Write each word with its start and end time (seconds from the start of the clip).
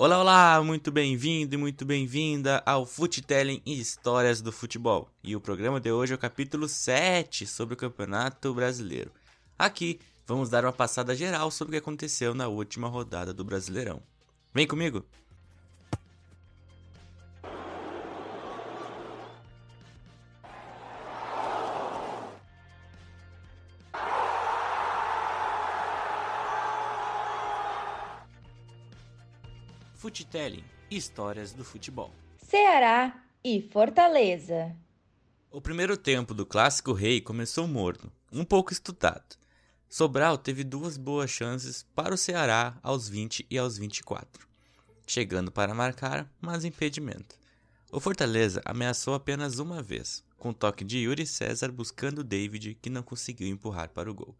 Olá, 0.00 0.16
olá, 0.20 0.62
muito 0.62 0.92
bem-vindo 0.92 1.56
e 1.56 1.58
muito 1.58 1.84
bem-vinda 1.84 2.62
ao 2.64 2.86
Futelling 2.86 3.60
e 3.66 3.80
Histórias 3.80 4.40
do 4.40 4.52
Futebol. 4.52 5.10
E 5.24 5.34
o 5.34 5.40
programa 5.40 5.80
de 5.80 5.90
hoje 5.90 6.12
é 6.12 6.14
o 6.14 6.18
capítulo 6.18 6.68
7 6.68 7.44
sobre 7.48 7.74
o 7.74 7.76
Campeonato 7.76 8.54
Brasileiro. 8.54 9.10
Aqui 9.58 9.98
vamos 10.24 10.48
dar 10.48 10.64
uma 10.64 10.72
passada 10.72 11.16
geral 11.16 11.50
sobre 11.50 11.70
o 11.70 11.72
que 11.72 11.84
aconteceu 11.84 12.32
na 12.32 12.46
última 12.46 12.86
rodada 12.86 13.34
do 13.34 13.44
Brasileirão. 13.44 14.00
Vem 14.54 14.68
comigo! 14.68 15.04
Futelling 30.28 30.64
Histórias 30.90 31.54
do 31.54 31.64
Futebol. 31.64 32.14
Ceará 32.36 33.24
e 33.42 33.62
Fortaleza. 33.62 34.76
O 35.50 35.58
primeiro 35.58 35.96
tempo 35.96 36.34
do 36.34 36.44
Clássico 36.44 36.92
Rei 36.92 37.18
começou 37.18 37.66
morno, 37.66 38.12
um 38.30 38.44
pouco 38.44 38.70
estudado. 38.70 39.38
Sobral 39.88 40.36
teve 40.36 40.64
duas 40.64 40.98
boas 40.98 41.30
chances 41.30 41.82
para 41.94 42.14
o 42.14 42.18
Ceará 42.18 42.78
aos 42.82 43.08
20 43.08 43.46
e 43.50 43.56
aos 43.56 43.78
24, 43.78 44.46
chegando 45.06 45.50
para 45.50 45.74
marcar, 45.74 46.30
mas 46.38 46.62
impedimento. 46.62 47.38
O 47.90 47.98
Fortaleza 47.98 48.60
ameaçou 48.66 49.14
apenas 49.14 49.58
uma 49.58 49.82
vez, 49.82 50.22
com 50.36 50.52
toque 50.52 50.84
de 50.84 50.98
Yuri 50.98 51.26
César 51.26 51.72
buscando 51.72 52.22
David, 52.22 52.76
que 52.82 52.90
não 52.90 53.02
conseguiu 53.02 53.48
empurrar 53.48 53.88
para 53.88 54.10
o 54.10 54.14
gol. 54.14 54.36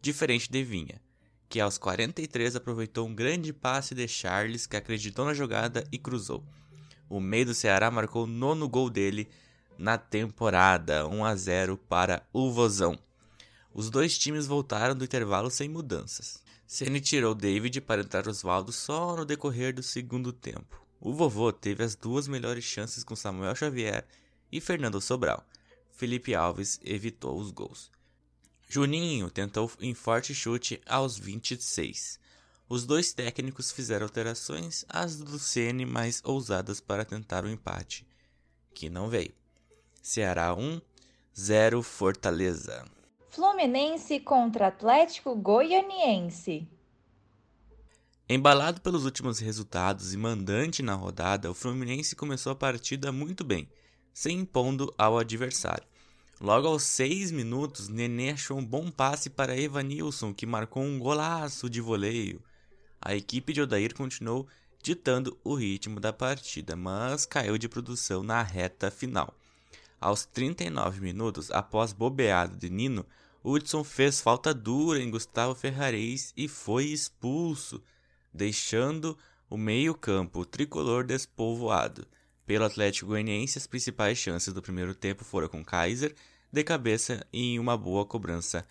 Diferente 0.00 0.48
de 0.48 0.62
Vinha, 0.62 1.00
que 1.50 1.60
aos 1.60 1.76
43 1.76 2.54
aproveitou 2.54 3.08
um 3.08 3.14
grande 3.14 3.52
passe 3.52 3.92
de 3.92 4.06
Charles, 4.06 4.68
que 4.68 4.76
acreditou 4.76 5.24
na 5.24 5.34
jogada 5.34 5.84
e 5.90 5.98
cruzou. 5.98 6.44
O 7.08 7.18
meio 7.18 7.46
do 7.46 7.54
Ceará 7.54 7.90
marcou 7.90 8.22
o 8.22 8.28
nono 8.28 8.68
gol 8.68 8.88
dele 8.88 9.28
na 9.76 9.98
temporada, 9.98 11.08
1 11.08 11.24
a 11.24 11.34
0 11.34 11.76
para 11.76 12.22
o 12.32 12.52
Vozão. 12.52 12.96
Os 13.74 13.90
dois 13.90 14.16
times 14.16 14.46
voltaram 14.46 14.94
do 14.94 15.04
intervalo 15.04 15.50
sem 15.50 15.68
mudanças. 15.68 16.40
Ceni 16.68 17.00
tirou 17.00 17.34
David 17.34 17.80
para 17.80 18.02
entrar 18.02 18.28
Oswaldo 18.28 18.70
só 18.70 19.16
no 19.16 19.24
decorrer 19.24 19.74
do 19.74 19.82
segundo 19.82 20.32
tempo. 20.32 20.80
O 21.00 21.12
vovô 21.12 21.52
teve 21.52 21.82
as 21.82 21.96
duas 21.96 22.28
melhores 22.28 22.62
chances 22.62 23.02
com 23.02 23.16
Samuel 23.16 23.56
Xavier 23.56 24.06
e 24.52 24.60
Fernando 24.60 25.00
Sobral. 25.00 25.44
Felipe 25.90 26.32
Alves 26.32 26.78
evitou 26.84 27.36
os 27.40 27.50
gols. 27.50 27.90
Juninho 28.72 29.28
tentou 29.28 29.68
em 29.80 29.92
forte 29.94 30.32
chute 30.32 30.80
aos 30.86 31.18
26. 31.18 32.20
Os 32.68 32.86
dois 32.86 33.12
técnicos 33.12 33.72
fizeram 33.72 34.06
alterações, 34.06 34.84
as 34.88 35.16
do 35.16 35.40
Ceni 35.40 35.84
mais 35.84 36.22
ousadas 36.24 36.80
para 36.80 37.04
tentar 37.04 37.44
o 37.44 37.50
empate, 37.50 38.06
que 38.72 38.88
não 38.88 39.08
veio. 39.08 39.34
Ceará 40.00 40.54
1, 40.54 40.80
0 41.36 41.82
Fortaleza. 41.82 42.84
Fluminense 43.30 44.20
contra 44.20 44.68
Atlético 44.68 45.34
Goianiense. 45.34 46.68
Embalado 48.28 48.80
pelos 48.80 49.04
últimos 49.04 49.40
resultados 49.40 50.14
e 50.14 50.16
mandante 50.16 50.80
na 50.80 50.94
rodada, 50.94 51.50
o 51.50 51.54
Fluminense 51.54 52.14
começou 52.14 52.52
a 52.52 52.56
partida 52.56 53.10
muito 53.10 53.42
bem, 53.42 53.68
se 54.14 54.30
impondo 54.30 54.94
ao 54.96 55.18
adversário. 55.18 55.89
Logo 56.42 56.68
aos 56.68 56.84
6 56.84 57.32
minutos, 57.32 57.88
Nenê 57.88 58.30
achou 58.30 58.56
um 58.56 58.64
bom 58.64 58.90
passe 58.90 59.28
para 59.28 59.60
Evanilson, 59.60 60.32
que 60.32 60.46
marcou 60.46 60.82
um 60.82 60.98
golaço 60.98 61.68
de 61.68 61.82
voleio. 61.82 62.42
A 62.98 63.14
equipe 63.14 63.52
de 63.52 63.60
Odair 63.60 63.94
continuou 63.94 64.48
ditando 64.82 65.38
o 65.44 65.54
ritmo 65.54 66.00
da 66.00 66.14
partida, 66.14 66.74
mas 66.74 67.26
caiu 67.26 67.58
de 67.58 67.68
produção 67.68 68.22
na 68.22 68.42
reta 68.42 68.90
final. 68.90 69.34
Aos 70.00 70.24
39 70.24 71.02
minutos, 71.02 71.50
após 71.50 71.92
bobeado 71.92 72.56
de 72.56 72.70
Nino, 72.70 73.04
Hudson 73.44 73.84
fez 73.84 74.22
falta 74.22 74.54
dura 74.54 74.98
em 74.98 75.10
Gustavo 75.10 75.54
Ferrarez 75.54 76.32
e 76.34 76.48
foi 76.48 76.86
expulso, 76.86 77.82
deixando 78.32 79.14
o 79.50 79.58
meio-campo 79.58 80.46
tricolor 80.46 81.04
despovoado. 81.04 82.06
Pelo 82.46 82.64
Atlético 82.64 83.08
Goianiense, 83.08 83.58
as 83.58 83.66
principais 83.66 84.18
chances 84.18 84.52
do 84.52 84.62
primeiro 84.62 84.94
tempo 84.94 85.22
foram 85.22 85.46
com 85.46 85.64
Kaiser 85.64 86.16
de 86.52 86.64
cabeça 86.64 87.26
em 87.32 87.58
uma 87.58 87.76
boa 87.76 88.04
cobrança 88.04 88.66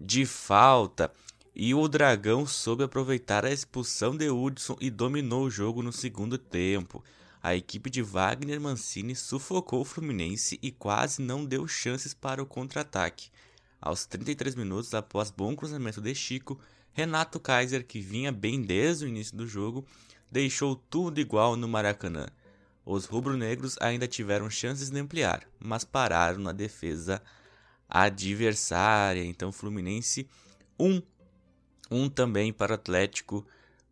de 0.00 0.26
falta. 0.26 1.12
E 1.54 1.72
o 1.74 1.86
Dragão 1.86 2.46
soube 2.46 2.82
aproveitar 2.82 3.44
a 3.44 3.52
expulsão 3.52 4.16
de 4.16 4.28
Hudson 4.28 4.76
e 4.80 4.90
dominou 4.90 5.44
o 5.44 5.50
jogo 5.50 5.82
no 5.82 5.92
segundo 5.92 6.36
tempo. 6.36 7.02
A 7.42 7.54
equipe 7.54 7.90
de 7.90 8.02
Wagner 8.02 8.60
Mancini 8.60 9.14
sufocou 9.14 9.82
o 9.82 9.84
Fluminense 9.84 10.58
e 10.62 10.72
quase 10.72 11.22
não 11.22 11.44
deu 11.44 11.68
chances 11.68 12.12
para 12.12 12.42
o 12.42 12.46
contra-ataque. 12.46 13.30
Aos 13.80 14.06
33 14.06 14.54
minutos, 14.54 14.94
após 14.94 15.30
bom 15.30 15.54
cruzamento 15.54 16.00
de 16.00 16.14
Chico, 16.14 16.58
Renato 16.92 17.38
Kaiser, 17.38 17.86
que 17.86 18.00
vinha 18.00 18.32
bem 18.32 18.62
desde 18.62 19.04
o 19.04 19.08
início 19.08 19.36
do 19.36 19.46
jogo, 19.46 19.86
deixou 20.30 20.74
tudo 20.74 21.20
igual 21.20 21.54
no 21.54 21.68
Maracanã. 21.68 22.26
Os 22.84 23.06
rubro-negros 23.06 23.76
ainda 23.80 24.06
tiveram 24.06 24.50
chances 24.50 24.90
de 24.90 25.00
ampliar, 25.00 25.48
mas 25.58 25.84
pararam 25.84 26.38
na 26.38 26.52
defesa 26.52 27.22
adversária. 27.88 29.24
Então, 29.24 29.50
Fluminense 29.50 30.28
1, 30.78 30.86
um, 30.86 31.02
1 31.90 32.02
um 32.02 32.08
também 32.10 32.52
para 32.52 32.72
o 32.72 32.74
Atlético 32.74 33.46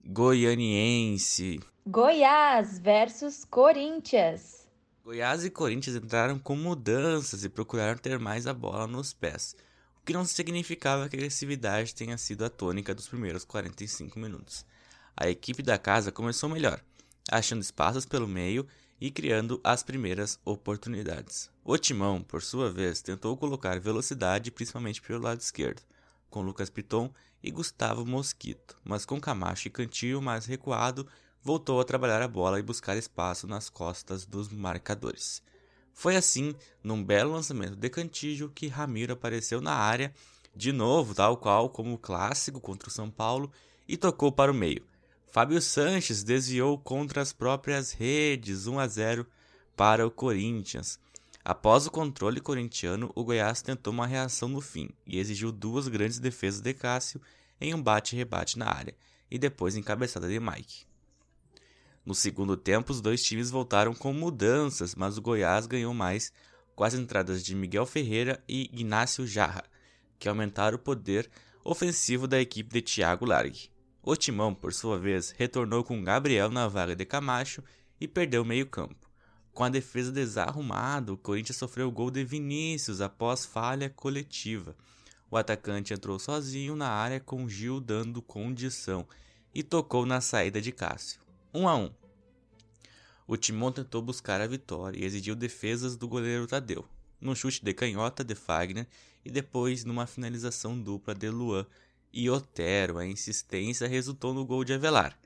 Goianiense. 0.04 1.60
Goiás 1.86 2.78
versus 2.78 3.44
Corinthians. 3.44 4.68
Goiás 5.04 5.44
e 5.44 5.50
Corinthians 5.50 5.96
entraram 5.96 6.38
com 6.38 6.54
mudanças 6.54 7.44
e 7.44 7.48
procuraram 7.48 7.98
ter 7.98 8.18
mais 8.18 8.46
a 8.46 8.54
bola 8.54 8.86
nos 8.86 9.12
pés, 9.12 9.56
o 10.00 10.04
que 10.04 10.12
não 10.12 10.24
significava 10.24 11.08
que 11.08 11.16
a 11.16 11.18
agressividade 11.18 11.94
tenha 11.94 12.16
sido 12.16 12.44
a 12.44 12.50
tônica 12.50 12.94
dos 12.94 13.08
primeiros 13.08 13.44
45 13.44 14.16
minutos. 14.18 14.64
A 15.16 15.28
equipe 15.28 15.62
da 15.62 15.76
casa 15.76 16.12
começou 16.12 16.48
melhor, 16.48 16.80
achando 17.30 17.62
espaços 17.62 18.04
pelo 18.04 18.26
meio 18.28 18.66
e 19.00 19.10
criando 19.10 19.60
as 19.64 19.82
primeiras 19.82 20.38
oportunidades. 20.44 21.50
O 21.64 21.76
Timão, 21.76 22.22
por 22.22 22.42
sua 22.42 22.70
vez, 22.70 23.02
tentou 23.02 23.36
colocar 23.36 23.80
velocidade 23.80 24.50
principalmente 24.50 25.02
pelo 25.02 25.22
lado 25.22 25.40
esquerdo, 25.40 25.82
com 26.30 26.42
Lucas 26.42 26.70
Piton 26.70 27.12
e 27.42 27.50
Gustavo 27.50 28.06
Mosquito, 28.06 28.76
mas 28.84 29.04
com 29.04 29.20
Camacho 29.20 29.68
e 29.68 29.70
Cantillo 29.70 30.22
mais 30.22 30.46
recuado, 30.46 31.06
voltou 31.42 31.80
a 31.80 31.84
trabalhar 31.84 32.22
a 32.22 32.28
bola 32.28 32.58
e 32.58 32.62
buscar 32.62 32.96
espaço 32.96 33.46
nas 33.46 33.68
costas 33.68 34.24
dos 34.24 34.48
marcadores. 34.48 35.42
Foi 35.92 36.16
assim, 36.16 36.54
num 36.82 37.02
belo 37.02 37.32
lançamento 37.32 37.76
de 37.76 37.90
Cantillo, 37.90 38.50
que 38.50 38.68
Ramiro 38.68 39.12
apareceu 39.12 39.60
na 39.60 39.74
área, 39.74 40.14
de 40.54 40.70
novo, 40.70 41.14
tal 41.14 41.36
qual 41.36 41.68
como 41.68 41.94
o 41.94 41.98
clássico 41.98 42.60
contra 42.60 42.88
o 42.88 42.92
São 42.92 43.10
Paulo, 43.10 43.50
e 43.88 43.96
tocou 43.96 44.30
para 44.30 44.52
o 44.52 44.54
meio, 44.54 44.86
Fábio 45.32 45.62
Sanches 45.62 46.22
desviou 46.22 46.76
contra 46.76 47.22
as 47.22 47.32
próprias 47.32 47.90
redes 47.90 48.66
1 48.66 48.78
a 48.78 48.86
0 48.86 49.26
para 49.74 50.06
o 50.06 50.10
Corinthians. 50.10 51.00
Após 51.42 51.86
o 51.86 51.90
controle 51.90 52.38
corintiano, 52.38 53.10
o 53.14 53.24
Goiás 53.24 53.62
tentou 53.62 53.94
uma 53.94 54.06
reação 54.06 54.46
no 54.46 54.60
fim 54.60 54.90
e 55.06 55.18
exigiu 55.18 55.50
duas 55.50 55.88
grandes 55.88 56.18
defesas 56.18 56.60
de 56.60 56.74
Cássio 56.74 57.18
em 57.58 57.72
um 57.72 57.82
bate-rebate 57.82 58.58
na 58.58 58.68
área 58.68 58.94
e 59.30 59.38
depois 59.38 59.74
em 59.74 59.82
cabeçada 59.82 60.28
de 60.28 60.38
Mike. 60.38 60.84
No 62.04 62.14
segundo 62.14 62.54
tempo, 62.54 62.92
os 62.92 63.00
dois 63.00 63.22
times 63.22 63.48
voltaram 63.48 63.94
com 63.94 64.12
mudanças, 64.12 64.94
mas 64.94 65.16
o 65.16 65.22
Goiás 65.22 65.66
ganhou 65.66 65.94
mais 65.94 66.30
com 66.76 66.84
as 66.84 66.92
entradas 66.92 67.42
de 67.42 67.54
Miguel 67.54 67.86
Ferreira 67.86 68.44
e 68.46 68.64
Ignacio 68.64 69.26
Jarra, 69.26 69.64
que 70.18 70.28
aumentaram 70.28 70.76
o 70.76 70.78
poder 70.78 71.30
ofensivo 71.64 72.28
da 72.28 72.38
equipe 72.38 72.70
de 72.70 72.82
Thiago 72.82 73.24
Largue. 73.24 73.71
O 74.04 74.16
Timão, 74.16 74.52
por 74.52 74.72
sua 74.72 74.98
vez, 74.98 75.30
retornou 75.30 75.84
com 75.84 76.02
Gabriel 76.02 76.50
na 76.50 76.66
vaga 76.66 76.96
de 76.96 77.04
Camacho 77.04 77.62
e 78.00 78.08
perdeu 78.08 78.44
meio 78.44 78.66
campo. 78.66 79.08
Com 79.52 79.62
a 79.62 79.68
defesa 79.68 80.10
desarrumada, 80.10 81.12
o 81.12 81.16
Corinthians 81.16 81.56
sofreu 81.56 81.86
o 81.86 81.92
gol 81.92 82.10
de 82.10 82.24
Vinícius 82.24 83.00
após 83.00 83.46
falha 83.46 83.88
coletiva. 83.88 84.74
O 85.30 85.36
atacante 85.36 85.94
entrou 85.94 86.18
sozinho 86.18 86.74
na 86.74 86.88
área 86.88 87.20
com 87.20 87.48
Gil 87.48 87.78
dando 87.78 88.20
condição 88.20 89.06
e 89.54 89.62
tocou 89.62 90.04
na 90.04 90.20
saída 90.20 90.60
de 90.60 90.72
Cássio. 90.72 91.20
1 91.54 91.68
a 91.68 91.76
1. 91.76 91.94
O 93.28 93.36
Timão 93.36 93.70
tentou 93.70 94.02
buscar 94.02 94.40
a 94.40 94.48
vitória 94.48 94.98
e 94.98 95.04
exigiu 95.04 95.36
defesas 95.36 95.96
do 95.96 96.08
goleiro 96.08 96.48
Tadeu, 96.48 96.84
num 97.20 97.36
chute 97.36 97.64
de 97.64 97.72
canhota 97.72 98.24
de 98.24 98.34
Fagner 98.34 98.88
e 99.24 99.30
depois 99.30 99.84
numa 99.84 100.08
finalização 100.08 100.76
dupla 100.76 101.14
de 101.14 101.30
Luan 101.30 101.64
e 102.12 102.28
Otero. 102.28 102.98
A 102.98 103.06
insistência 103.06 103.88
resultou 103.88 104.34
no 104.34 104.44
gol 104.44 104.64
de 104.64 104.72
Avelar. 104.72 105.18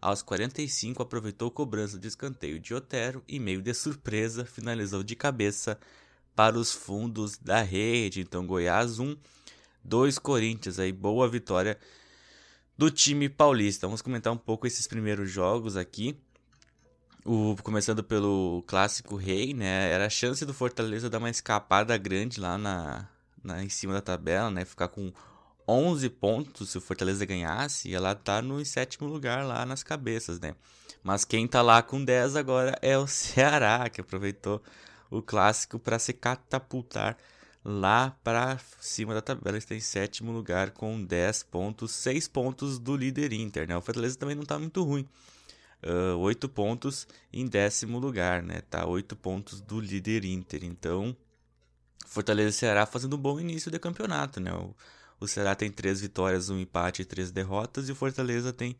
Aos 0.00 0.22
45, 0.22 1.02
aproveitou 1.02 1.50
cobrança 1.50 1.98
de 1.98 2.08
escanteio 2.08 2.60
de 2.60 2.74
Otero 2.74 3.24
e, 3.26 3.40
meio 3.40 3.62
de 3.62 3.72
surpresa, 3.72 4.44
finalizou 4.44 5.02
de 5.02 5.16
cabeça 5.16 5.78
para 6.36 6.58
os 6.58 6.72
fundos 6.72 7.38
da 7.38 7.62
rede. 7.62 8.20
Então, 8.20 8.46
Goiás 8.46 8.98
1, 8.98 9.16
2 9.82 10.18
Corinthians. 10.18 10.78
Aí, 10.78 10.92
boa 10.92 11.26
vitória 11.28 11.78
do 12.76 12.90
time 12.90 13.28
paulista. 13.28 13.86
Vamos 13.86 14.02
comentar 14.02 14.32
um 14.32 14.36
pouco 14.36 14.66
esses 14.66 14.86
primeiros 14.86 15.30
jogos 15.30 15.76
aqui. 15.76 16.16
O, 17.24 17.56
começando 17.62 18.04
pelo 18.04 18.62
clássico 18.66 19.16
rei, 19.16 19.54
né? 19.54 19.90
Era 19.90 20.06
a 20.06 20.10
chance 20.10 20.44
do 20.44 20.52
Fortaleza 20.52 21.08
dar 21.08 21.18
uma 21.18 21.30
escapada 21.30 21.96
grande 21.96 22.38
lá 22.38 22.58
na, 22.58 23.08
na 23.42 23.64
em 23.64 23.70
cima 23.70 23.94
da 23.94 24.02
tabela, 24.02 24.50
né? 24.50 24.64
Ficar 24.66 24.88
com 24.88 25.10
11 25.66 26.08
pontos 26.10 26.70
se 26.70 26.78
o 26.78 26.80
Fortaleza 26.80 27.24
ganhasse, 27.24 27.94
ela 27.94 28.14
tá 28.14 28.42
no 28.42 28.64
sétimo 28.64 29.08
lugar 29.08 29.44
lá 29.44 29.64
nas 29.64 29.82
cabeças, 29.82 30.38
né? 30.40 30.54
Mas 31.02 31.24
quem 31.24 31.46
tá 31.46 31.62
lá 31.62 31.82
com 31.82 32.04
10 32.04 32.36
agora 32.36 32.78
é 32.82 32.96
o 32.98 33.06
Ceará, 33.08 33.88
que 33.88 34.00
aproveitou 34.00 34.62
o 35.10 35.22
clássico 35.22 35.78
para 35.78 35.98
se 35.98 36.12
catapultar 36.12 37.16
lá 37.64 38.16
para 38.22 38.58
cima 38.80 39.14
da 39.14 39.22
tabela. 39.22 39.56
Está 39.56 39.74
em 39.74 39.80
sétimo 39.80 40.32
lugar 40.32 40.70
com 40.70 41.02
10 41.02 41.44
pontos, 41.44 41.92
6 41.92 42.28
pontos 42.28 42.78
do 42.78 42.96
líder 42.96 43.32
Inter, 43.32 43.68
né? 43.68 43.76
O 43.76 43.80
Fortaleza 43.80 44.18
também 44.18 44.34
não 44.36 44.44
tá 44.44 44.58
muito 44.58 44.82
ruim 44.82 45.08
uh, 45.84 46.18
8 46.18 46.48
pontos 46.48 47.06
em 47.32 47.46
décimo 47.46 47.98
lugar, 47.98 48.42
né? 48.42 48.62
Tá 48.62 48.86
8 48.86 49.14
pontos 49.16 49.60
do 49.60 49.80
líder 49.80 50.24
Inter. 50.24 50.64
Então, 50.64 51.16
Fortaleza 52.06 52.50
e 52.50 52.52
Ceará 52.52 52.86
fazendo 52.86 53.16
um 53.16 53.18
bom 53.18 53.38
início 53.38 53.70
de 53.70 53.78
campeonato, 53.78 54.40
né? 54.40 54.52
O, 54.52 54.74
o 55.20 55.26
Ceará 55.26 55.54
tem 55.54 55.70
3 55.70 56.00
vitórias, 56.00 56.50
1 56.50 56.58
empate 56.58 57.02
e 57.02 57.04
3 57.04 57.30
derrotas. 57.30 57.88
E 57.88 57.92
o 57.92 57.94
Fortaleza 57.94 58.52
tem 58.52 58.76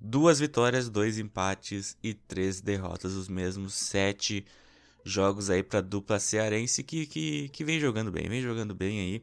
2 0.00 0.40
vitórias, 0.40 0.88
2 0.88 1.18
empates 1.18 1.96
e 2.02 2.14
3 2.14 2.60
derrotas. 2.60 3.14
Os 3.14 3.28
mesmos 3.28 3.74
7 3.74 4.44
jogos 5.04 5.50
aí 5.50 5.62
para 5.62 5.80
dupla 5.80 6.18
cearense 6.18 6.82
que, 6.82 7.06
que, 7.06 7.48
que 7.48 7.64
vem 7.64 7.80
jogando 7.80 8.10
bem. 8.10 8.28
Vem 8.28 8.42
jogando 8.42 8.74
bem 8.74 9.00
aí. 9.00 9.22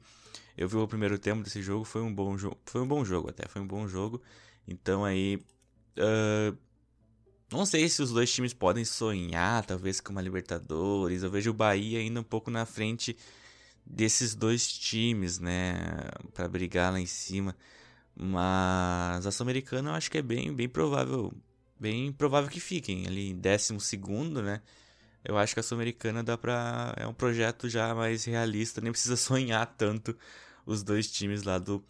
Eu 0.57 0.69
vi 0.69 0.77
o 0.77 0.87
primeiro 0.87 1.19
tempo 1.19 1.43
desse 1.43 1.61
jogo, 1.61 1.83
foi 1.83 2.01
um 2.01 2.13
bom 2.13 2.37
jogo. 2.37 2.57
Foi 2.65 2.81
um 2.81 2.87
bom 2.87 3.03
jogo 3.03 3.29
até, 3.29 3.47
foi 3.47 3.61
um 3.61 3.67
bom 3.67 3.87
jogo. 3.87 4.21
Então 4.67 5.03
aí. 5.03 5.43
Uh, 5.97 6.57
não 7.51 7.65
sei 7.65 7.87
se 7.87 8.01
os 8.01 8.11
dois 8.11 8.33
times 8.33 8.53
podem 8.53 8.83
sonhar, 8.83 9.63
talvez, 9.65 10.01
com 10.01 10.11
uma 10.11 10.21
Libertadores. 10.21 11.23
Eu 11.23 11.29
vejo 11.29 11.51
o 11.51 11.53
Bahia 11.53 11.99
ainda 11.99 12.19
um 12.19 12.23
pouco 12.23 12.49
na 12.49 12.65
frente 12.65 13.15
desses 13.85 14.35
dois 14.35 14.67
times, 14.67 15.39
né? 15.39 15.75
para 16.33 16.47
brigar 16.47 16.91
lá 16.91 16.99
em 16.99 17.05
cima. 17.05 17.55
Mas 18.15 19.25
a 19.25 19.31
Sul-Americana 19.31 19.91
eu 19.91 19.93
acho 19.95 20.09
que 20.09 20.17
é 20.17 20.21
bem, 20.21 20.53
bem 20.53 20.69
provável. 20.69 21.33
Bem 21.79 22.11
provável 22.13 22.49
que 22.49 22.59
fiquem 22.59 23.05
ali 23.05 23.31
em 23.31 23.35
décimo 23.35 23.81
segundo, 23.81 24.41
né? 24.41 24.61
Eu 25.23 25.37
acho 25.37 25.53
que 25.53 25.59
a 25.59 25.63
Sul-Americana 25.63 26.23
dá 26.23 26.37
pra. 26.37 26.93
É 26.97 27.07
um 27.07 27.13
projeto 27.13 27.67
já 27.67 27.93
mais 27.93 28.23
realista, 28.25 28.79
nem 28.79 28.91
precisa 28.91 29.17
sonhar 29.17 29.65
tanto 29.77 30.17
os 30.65 30.83
dois 30.83 31.11
times 31.11 31.43
lá 31.43 31.57
do 31.57 31.83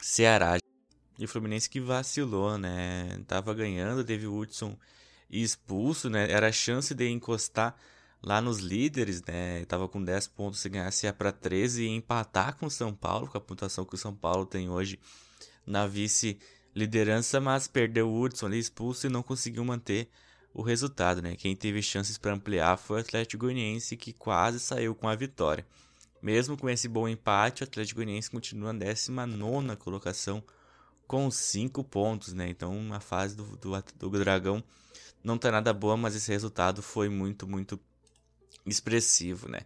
Ceará. 0.00 0.58
E 1.18 1.24
o 1.24 1.28
Fluminense 1.28 1.68
que 1.68 1.80
vacilou, 1.80 2.58
né? 2.58 3.20
Tava 3.28 3.54
ganhando, 3.54 4.02
teve 4.02 4.26
o 4.26 4.36
Hudson 4.36 4.76
expulso, 5.30 6.10
né? 6.10 6.30
Era 6.30 6.48
a 6.48 6.52
chance 6.52 6.94
de 6.94 7.08
encostar 7.08 7.76
lá 8.22 8.40
nos 8.40 8.58
líderes, 8.58 9.22
né? 9.22 9.64
Tava 9.66 9.88
com 9.88 10.02
10 10.02 10.28
pontos, 10.28 10.60
se 10.60 10.68
ganhasse 10.68 11.06
ia 11.06 11.12
para 11.12 11.32
13 11.32 11.84
e 11.84 11.88
empatar 11.88 12.56
com 12.56 12.66
o 12.66 12.70
São 12.70 12.94
Paulo, 12.94 13.26
com 13.28 13.38
a 13.38 13.40
pontuação 13.40 13.84
que 13.84 13.94
o 13.94 13.98
São 13.98 14.14
Paulo 14.14 14.44
tem 14.46 14.68
hoje 14.68 14.98
na 15.66 15.86
vice-liderança, 15.86 17.40
mas 17.40 17.66
perdeu 17.66 18.08
o 18.08 18.20
Hudson 18.20 18.46
ali 18.46 18.58
expulso 18.58 19.06
e 19.06 19.10
não 19.10 19.22
conseguiu 19.22 19.64
manter 19.64 20.08
o 20.52 20.62
resultado, 20.62 21.22
né? 21.22 21.36
Quem 21.36 21.54
teve 21.54 21.80
chances 21.80 22.18
para 22.18 22.34
ampliar 22.34 22.76
foi 22.76 22.98
o 22.98 23.00
Atlético 23.00 23.46
Goianiense, 23.46 23.96
que 23.96 24.12
quase 24.12 24.58
saiu 24.58 24.94
com 24.94 25.08
a 25.08 25.14
vitória. 25.14 25.64
Mesmo 26.20 26.56
com 26.56 26.68
esse 26.68 26.88
bom 26.88 27.08
empate, 27.08 27.62
o 27.62 27.64
Atlético 27.64 27.98
Goianiense 27.98 28.30
continua 28.30 28.72
na 28.72 28.80
19 28.80 29.76
colocação 29.76 30.42
com 31.06 31.30
5 31.30 31.82
pontos, 31.84 32.34
né? 32.34 32.48
Então 32.48 32.92
a 32.92 33.00
fase 33.00 33.36
do, 33.36 33.44
do, 33.56 33.70
do 33.96 34.10
Dragão 34.10 34.62
não 35.22 35.38
tá 35.38 35.50
nada 35.50 35.72
boa, 35.72 35.96
mas 35.96 36.14
esse 36.14 36.30
resultado 36.30 36.82
foi 36.82 37.08
muito, 37.08 37.46
muito 37.46 37.80
expressivo, 38.66 39.48
né? 39.48 39.60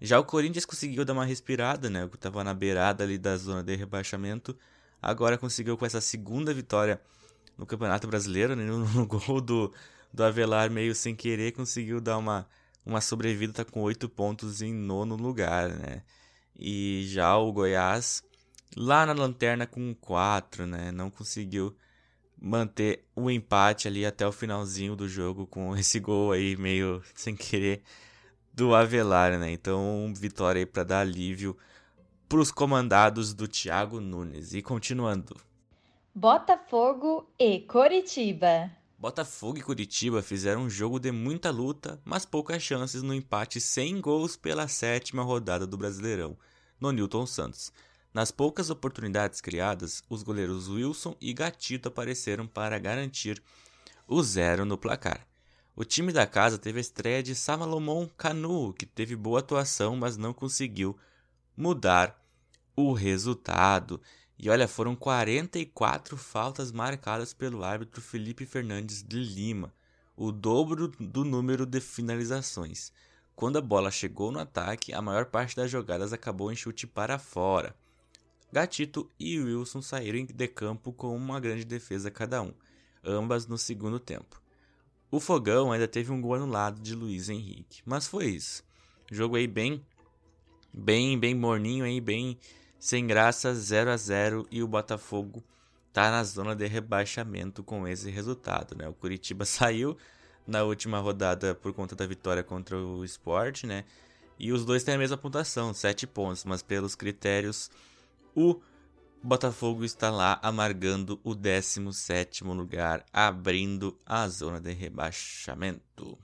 Já 0.00 0.18
o 0.18 0.24
Corinthians 0.24 0.64
conseguiu 0.64 1.04
dar 1.04 1.12
uma 1.12 1.24
respirada, 1.24 1.88
né? 1.88 2.08
Que 2.08 2.18
tava 2.18 2.42
na 2.42 2.52
beirada 2.52 3.04
ali 3.04 3.18
da 3.18 3.36
zona 3.36 3.62
de 3.62 3.76
rebaixamento. 3.76 4.56
Agora 5.00 5.38
conseguiu 5.38 5.76
com 5.76 5.86
essa 5.86 6.00
segunda 6.00 6.52
vitória 6.52 7.00
no 7.56 7.66
Campeonato 7.66 8.08
Brasileiro, 8.08 8.56
né? 8.56 8.64
no, 8.64 8.78
no 8.88 9.06
gol 9.06 9.40
do, 9.40 9.72
do 10.12 10.24
Avelar 10.24 10.70
meio 10.70 10.94
sem 10.94 11.14
querer, 11.14 11.52
conseguiu 11.52 12.00
dar 12.00 12.18
uma, 12.18 12.48
uma 12.84 13.00
sobrevida, 13.00 13.52
tá 13.52 13.64
com 13.64 13.80
8 13.80 14.08
pontos 14.08 14.60
em 14.60 14.72
nono 14.72 15.16
lugar, 15.16 15.68
né? 15.68 16.02
E 16.58 17.04
já 17.06 17.36
o 17.36 17.52
Goiás 17.52 18.22
lá 18.76 19.06
na 19.06 19.12
lanterna 19.12 19.66
com 19.66 19.94
4, 19.94 20.66
né? 20.66 20.90
Não 20.90 21.10
conseguiu 21.10 21.76
manter 22.40 23.04
o 23.14 23.30
empate 23.30 23.86
ali 23.86 24.04
até 24.04 24.26
o 24.26 24.32
finalzinho 24.32 24.96
do 24.96 25.08
jogo 25.08 25.46
com 25.46 25.76
esse 25.78 26.00
gol 26.00 26.32
aí 26.32 26.56
meio 26.56 27.02
sem 27.14 27.36
querer 27.36 27.82
do 28.52 28.74
Avelar, 28.74 29.38
né? 29.38 29.50
Então, 29.50 30.12
vitória 30.14 30.60
aí 30.60 30.66
para 30.66 30.84
dar 30.84 31.00
alívio 31.00 31.56
para 32.28 32.40
os 32.40 32.50
comandados 32.50 33.34
do 33.34 33.48
Thiago 33.48 34.00
Nunes. 34.00 34.54
E 34.54 34.62
continuando. 34.62 35.36
Botafogo 36.14 37.30
e 37.38 37.60
Coritiba. 37.60 38.70
Botafogo 38.98 39.58
e 39.58 39.62
Curitiba 39.62 40.22
fizeram 40.22 40.62
um 40.62 40.70
jogo 40.70 41.00
de 41.00 41.10
muita 41.10 41.50
luta, 41.50 42.00
mas 42.04 42.24
poucas 42.24 42.62
chances 42.62 43.02
no 43.02 43.12
empate 43.12 43.60
sem 43.60 44.00
gols 44.00 44.36
pela 44.36 44.68
sétima 44.68 45.22
rodada 45.22 45.66
do 45.66 45.76
Brasileirão, 45.76 46.38
no 46.78 46.92
Newton 46.92 47.26
Santos. 47.26 47.72
Nas 48.14 48.30
poucas 48.30 48.70
oportunidades 48.70 49.40
criadas, 49.40 50.02
os 50.08 50.22
goleiros 50.22 50.68
Wilson 50.68 51.16
e 51.20 51.32
Gatito 51.32 51.88
apareceram 51.88 52.46
para 52.46 52.78
garantir 52.78 53.42
o 54.06 54.22
zero 54.22 54.64
no 54.64 54.78
placar. 54.78 55.26
O 55.74 55.84
time 55.84 56.12
da 56.12 56.26
casa 56.26 56.58
teve 56.58 56.78
a 56.78 56.82
estreia 56.82 57.22
de 57.22 57.34
Samalomon 57.34 58.06
Canu, 58.06 58.74
que 58.74 58.84
teve 58.84 59.16
boa 59.16 59.40
atuação, 59.40 59.96
mas 59.96 60.18
não 60.18 60.34
conseguiu 60.34 60.94
mudar 61.56 62.22
o 62.76 62.92
resultado. 62.92 63.98
E 64.38 64.50
olha, 64.50 64.68
foram 64.68 64.94
44 64.94 66.14
faltas 66.18 66.70
marcadas 66.70 67.32
pelo 67.32 67.64
árbitro 67.64 68.02
Felipe 68.02 68.44
Fernandes 68.44 69.02
de 69.02 69.16
Lima, 69.16 69.72
o 70.14 70.30
dobro 70.30 70.88
do 70.88 71.24
número 71.24 71.64
de 71.64 71.80
finalizações. 71.80 72.92
Quando 73.34 73.56
a 73.56 73.62
bola 73.62 73.90
chegou 73.90 74.30
no 74.30 74.40
ataque, 74.40 74.92
a 74.92 75.00
maior 75.00 75.24
parte 75.24 75.56
das 75.56 75.70
jogadas 75.70 76.12
acabou 76.12 76.52
em 76.52 76.56
chute 76.56 76.86
para 76.86 77.18
fora. 77.18 77.74
Gatito 78.52 79.10
e 79.18 79.40
Wilson 79.40 79.80
saíram 79.80 80.26
de 80.26 80.48
campo 80.48 80.92
com 80.92 81.16
uma 81.16 81.40
grande 81.40 81.64
defesa 81.64 82.10
cada 82.10 82.42
um, 82.42 82.52
ambas 83.02 83.46
no 83.46 83.56
segundo 83.56 83.98
tempo. 83.98 84.41
O 85.12 85.20
Fogão 85.20 85.70
ainda 85.70 85.86
teve 85.86 86.10
um 86.10 86.22
gol 86.22 86.36
anulado 86.36 86.80
de 86.80 86.94
Luiz 86.94 87.28
Henrique, 87.28 87.82
mas 87.84 88.06
foi 88.06 88.28
isso. 88.28 88.64
Jogo 89.10 89.36
aí 89.36 89.46
bem, 89.46 89.84
bem, 90.72 91.18
bem 91.18 91.34
morninho 91.34 91.84
aí, 91.84 92.00
bem 92.00 92.38
sem 92.78 93.06
graça, 93.06 93.54
0 93.54 93.90
a 93.90 93.96
0 93.98 94.48
e 94.50 94.62
o 94.62 94.66
Botafogo 94.66 95.44
tá 95.92 96.10
na 96.10 96.24
zona 96.24 96.56
de 96.56 96.66
rebaixamento 96.66 97.62
com 97.62 97.86
esse 97.86 98.10
resultado, 98.10 98.74
né? 98.74 98.88
O 98.88 98.94
Curitiba 98.94 99.44
saiu 99.46 99.98
na 100.46 100.62
última 100.62 100.98
rodada 100.98 101.54
por 101.54 101.74
conta 101.74 101.94
da 101.94 102.06
vitória 102.06 102.42
contra 102.42 102.78
o 102.78 103.04
Sport, 103.04 103.64
né? 103.64 103.84
E 104.38 104.50
os 104.50 104.64
dois 104.64 104.82
têm 104.82 104.94
a 104.94 104.98
mesma 104.98 105.18
pontuação, 105.18 105.74
7 105.74 106.06
pontos, 106.06 106.42
mas 106.46 106.62
pelos 106.62 106.94
critérios 106.94 107.70
o 108.34 108.58
Botafogo 109.22 109.84
está 109.84 110.10
lá 110.10 110.40
amargando 110.42 111.20
o 111.22 111.32
17 111.34 112.42
lugar, 112.42 113.04
abrindo 113.12 113.96
a 114.04 114.26
zona 114.28 114.60
de 114.60 114.72
rebaixamento. 114.72 116.18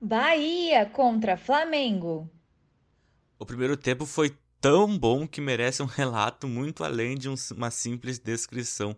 Bahia 0.00 0.84
contra 0.86 1.36
Flamengo. 1.36 2.28
O 3.38 3.46
primeiro 3.46 3.76
tempo 3.76 4.04
foi 4.04 4.36
tão 4.60 4.98
bom 4.98 5.26
que 5.26 5.40
merece 5.40 5.82
um 5.82 5.86
relato 5.86 6.48
muito 6.48 6.82
além 6.82 7.16
de 7.16 7.28
uma 7.28 7.70
simples 7.70 8.18
descrição 8.18 8.96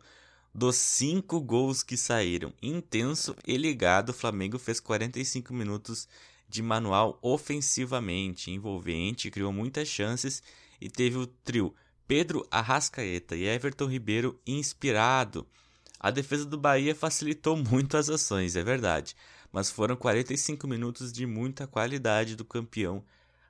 dos 0.54 0.76
cinco 0.76 1.38
gols 1.38 1.82
que 1.82 1.98
saíram. 1.98 2.52
Intenso 2.62 3.36
e 3.46 3.58
ligado, 3.58 4.08
o 4.10 4.14
Flamengo 4.14 4.58
fez 4.58 4.80
45 4.80 5.52
minutos 5.52 6.08
de 6.48 6.62
manual 6.62 7.18
ofensivamente 7.20 8.50
envolvente, 8.50 9.30
criou 9.30 9.52
muitas 9.52 9.88
chances 9.88 10.42
e 10.80 10.88
teve 10.88 11.18
o 11.18 11.26
trio 11.26 11.74
Pedro 12.06 12.46
Arrascaeta 12.50 13.34
e 13.34 13.44
Everton 13.46 13.86
Ribeiro 13.86 14.38
inspirado. 14.46 15.46
A 15.98 16.10
defesa 16.10 16.44
do 16.44 16.58
Bahia 16.58 16.94
facilitou 16.94 17.56
muito 17.56 17.96
as 17.96 18.10
ações, 18.10 18.56
é 18.56 18.62
verdade, 18.62 19.16
mas 19.50 19.70
foram 19.70 19.96
45 19.96 20.68
minutos 20.68 21.10
de 21.10 21.24
muita 21.26 21.66
qualidade 21.66 22.36
do 22.36 22.44
campeão 22.44 23.02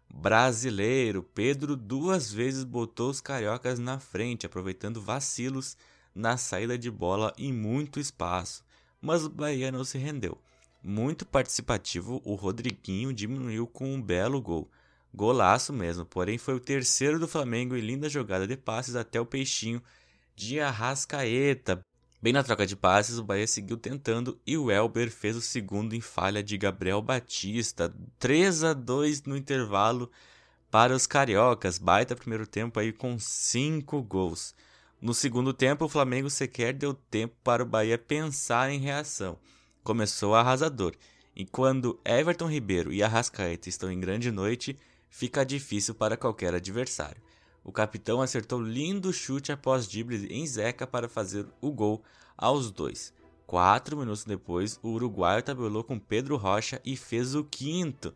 brasileiro. 0.09 1.23
Pedro 1.35 1.77
duas 1.77 2.33
vezes 2.33 2.63
botou 2.63 3.11
os 3.11 3.21
cariocas 3.21 3.81
na 3.81 3.99
frente, 3.99 4.47
aproveitando 4.47 5.01
vacilos 5.01 5.77
na 6.15 6.37
saída 6.37 6.79
de 6.79 6.91
bola 6.93 7.35
em 7.37 7.53
muito 7.53 7.99
espaço, 7.99 8.65
mas 9.01 9.25
o 9.25 9.31
Bahia 9.31 9.73
não 9.73 9.83
se 9.83 9.99
rendeu. 9.99 10.41
Muito 10.81 11.27
participativo, 11.27 12.23
o 12.25 12.35
Rodriguinho 12.37 13.13
diminuiu 13.13 13.67
com 13.67 13.93
um 13.93 14.01
belo 14.01 14.41
gol. 14.41 14.71
Golaço 15.15 15.73
mesmo, 15.73 16.05
porém 16.05 16.39
foi 16.39 16.55
o 16.55 16.61
terceiro 16.61 17.21
do 17.21 17.29
Flamengo 17.29 17.77
e 17.77 17.81
linda 17.81 18.09
jogada 18.09 18.49
de 18.49 18.57
passes 18.57 18.97
até 18.97 19.21
o 19.21 19.27
Peixinho 19.27 19.81
de 20.35 20.59
Arrascaeta. 20.59 21.81
Bem 22.21 22.33
na 22.33 22.43
troca 22.43 22.67
de 22.67 22.75
passes, 22.75 23.17
o 23.17 23.23
Bahia 23.23 23.47
seguiu 23.47 23.77
tentando 23.77 24.37
e 24.45 24.57
o 24.57 24.73
Elber 24.73 25.11
fez 25.13 25.37
o 25.37 25.41
segundo 25.41 25.95
em 25.95 26.01
falha 26.01 26.43
de 26.43 26.59
Gabriel 26.59 27.01
Batista. 27.01 27.95
3 28.19 28.65
a 28.65 28.73
2 28.73 29.23
no 29.23 29.37
intervalo 29.37 30.11
para 30.69 30.93
os 30.93 31.07
cariocas. 31.07 31.79
Baita 31.79 32.17
primeiro 32.17 32.47
tempo 32.47 32.81
aí 32.81 32.93
com 32.93 33.17
5 33.17 34.03
gols. 34.03 34.53
No 35.01 35.15
segundo 35.15 35.53
tempo, 35.53 35.85
o 35.85 35.89
Flamengo 35.89 36.29
sequer 36.29 36.73
deu 36.73 36.93
tempo 36.93 37.37
para 37.45 37.63
o 37.63 37.67
Bahia 37.67 37.99
pensar 37.99 38.69
em 38.71 38.81
reação. 38.81 39.39
Começou 39.85 40.35
arrasador. 40.35 40.93
E 41.37 41.45
quando 41.45 42.01
Everton 42.05 42.49
Ribeiro 42.49 42.93
e 42.93 43.03
Arrascaeta 43.03 43.69
estão 43.69 43.93
em 43.93 44.01
grande 44.01 44.33
noite, 44.33 44.77
fica 45.15 45.47
difícil 45.47 45.95
para 45.95 46.17
qualquer 46.17 46.53
adversário. 46.53 47.23
O 47.63 47.71
capitão 47.71 48.21
acertou 48.21 48.61
lindo 48.61 49.13
chute 49.13 49.53
após 49.53 49.87
drible 49.87 50.27
em 50.29 50.45
Zeca 50.45 50.89
para 50.89 51.09
fazer 51.09 51.47
o 51.61 51.71
gol 51.71 52.03
aos 52.37 52.73
dois. 52.73 53.15
Quatro 53.47 53.97
minutos 53.97 54.25
depois, 54.25 54.77
o 54.83 54.89
uruguaio 54.89 55.41
tabelou 55.41 55.85
com 55.85 56.01
Pedro 56.01 56.37
Rocha 56.37 56.81
e 56.85 56.97
fez 56.97 57.37
o 57.37 57.45
quinto. 57.45 58.13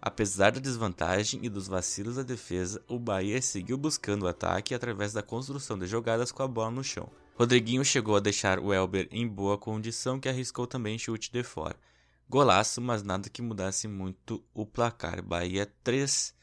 Apesar 0.00 0.52
da 0.52 0.60
desvantagem 0.60 1.40
e 1.42 1.48
dos 1.48 1.66
vacilos 1.66 2.14
da 2.14 2.22
defesa, 2.22 2.80
o 2.86 3.00
Bahia 3.00 3.42
seguiu 3.42 3.76
buscando 3.76 4.26
o 4.26 4.28
ataque 4.28 4.76
através 4.76 5.12
da 5.12 5.24
construção 5.24 5.76
de 5.76 5.88
jogadas 5.88 6.30
com 6.30 6.44
a 6.44 6.48
bola 6.48 6.70
no 6.70 6.84
chão. 6.84 7.10
Rodriguinho 7.34 7.84
chegou 7.84 8.14
a 8.14 8.20
deixar 8.20 8.60
o 8.60 8.72
Elber 8.72 9.08
em 9.10 9.26
boa 9.26 9.58
condição, 9.58 10.20
que 10.20 10.28
arriscou 10.28 10.68
também 10.68 10.96
chute 10.96 11.32
de 11.32 11.42
fora. 11.42 11.74
Golaço, 12.28 12.80
mas 12.80 13.02
nada 13.02 13.28
que 13.28 13.40
mudasse 13.40 13.86
muito 13.86 14.44
o 14.52 14.66
placar. 14.66 15.22
Bahia 15.22 15.70
3, 15.84 16.34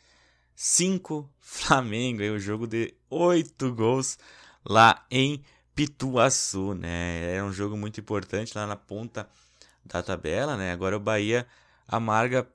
5 0.56 1.30
Flamengo, 1.40 2.22
aí 2.22 2.30
o 2.30 2.40
jogo 2.40 2.66
de 2.68 2.94
8 3.10 3.74
gols 3.74 4.18
lá 4.66 5.06
em 5.12 5.44
Pituaçu, 5.76 6.74
né? 6.74 7.34
Era 7.34 7.44
um 7.44 7.52
jogo 7.52 7.76
muito 7.76 8.00
importante 8.00 8.56
lá 8.56 8.66
na 8.66 8.76
ponta 8.76 9.28
da 9.86 10.02
tabela, 10.02 10.56
né? 10.56 10.72
Agora 10.72 10.98
o 10.98 11.00
Bahia 11.00 11.48
amarga 11.88 12.48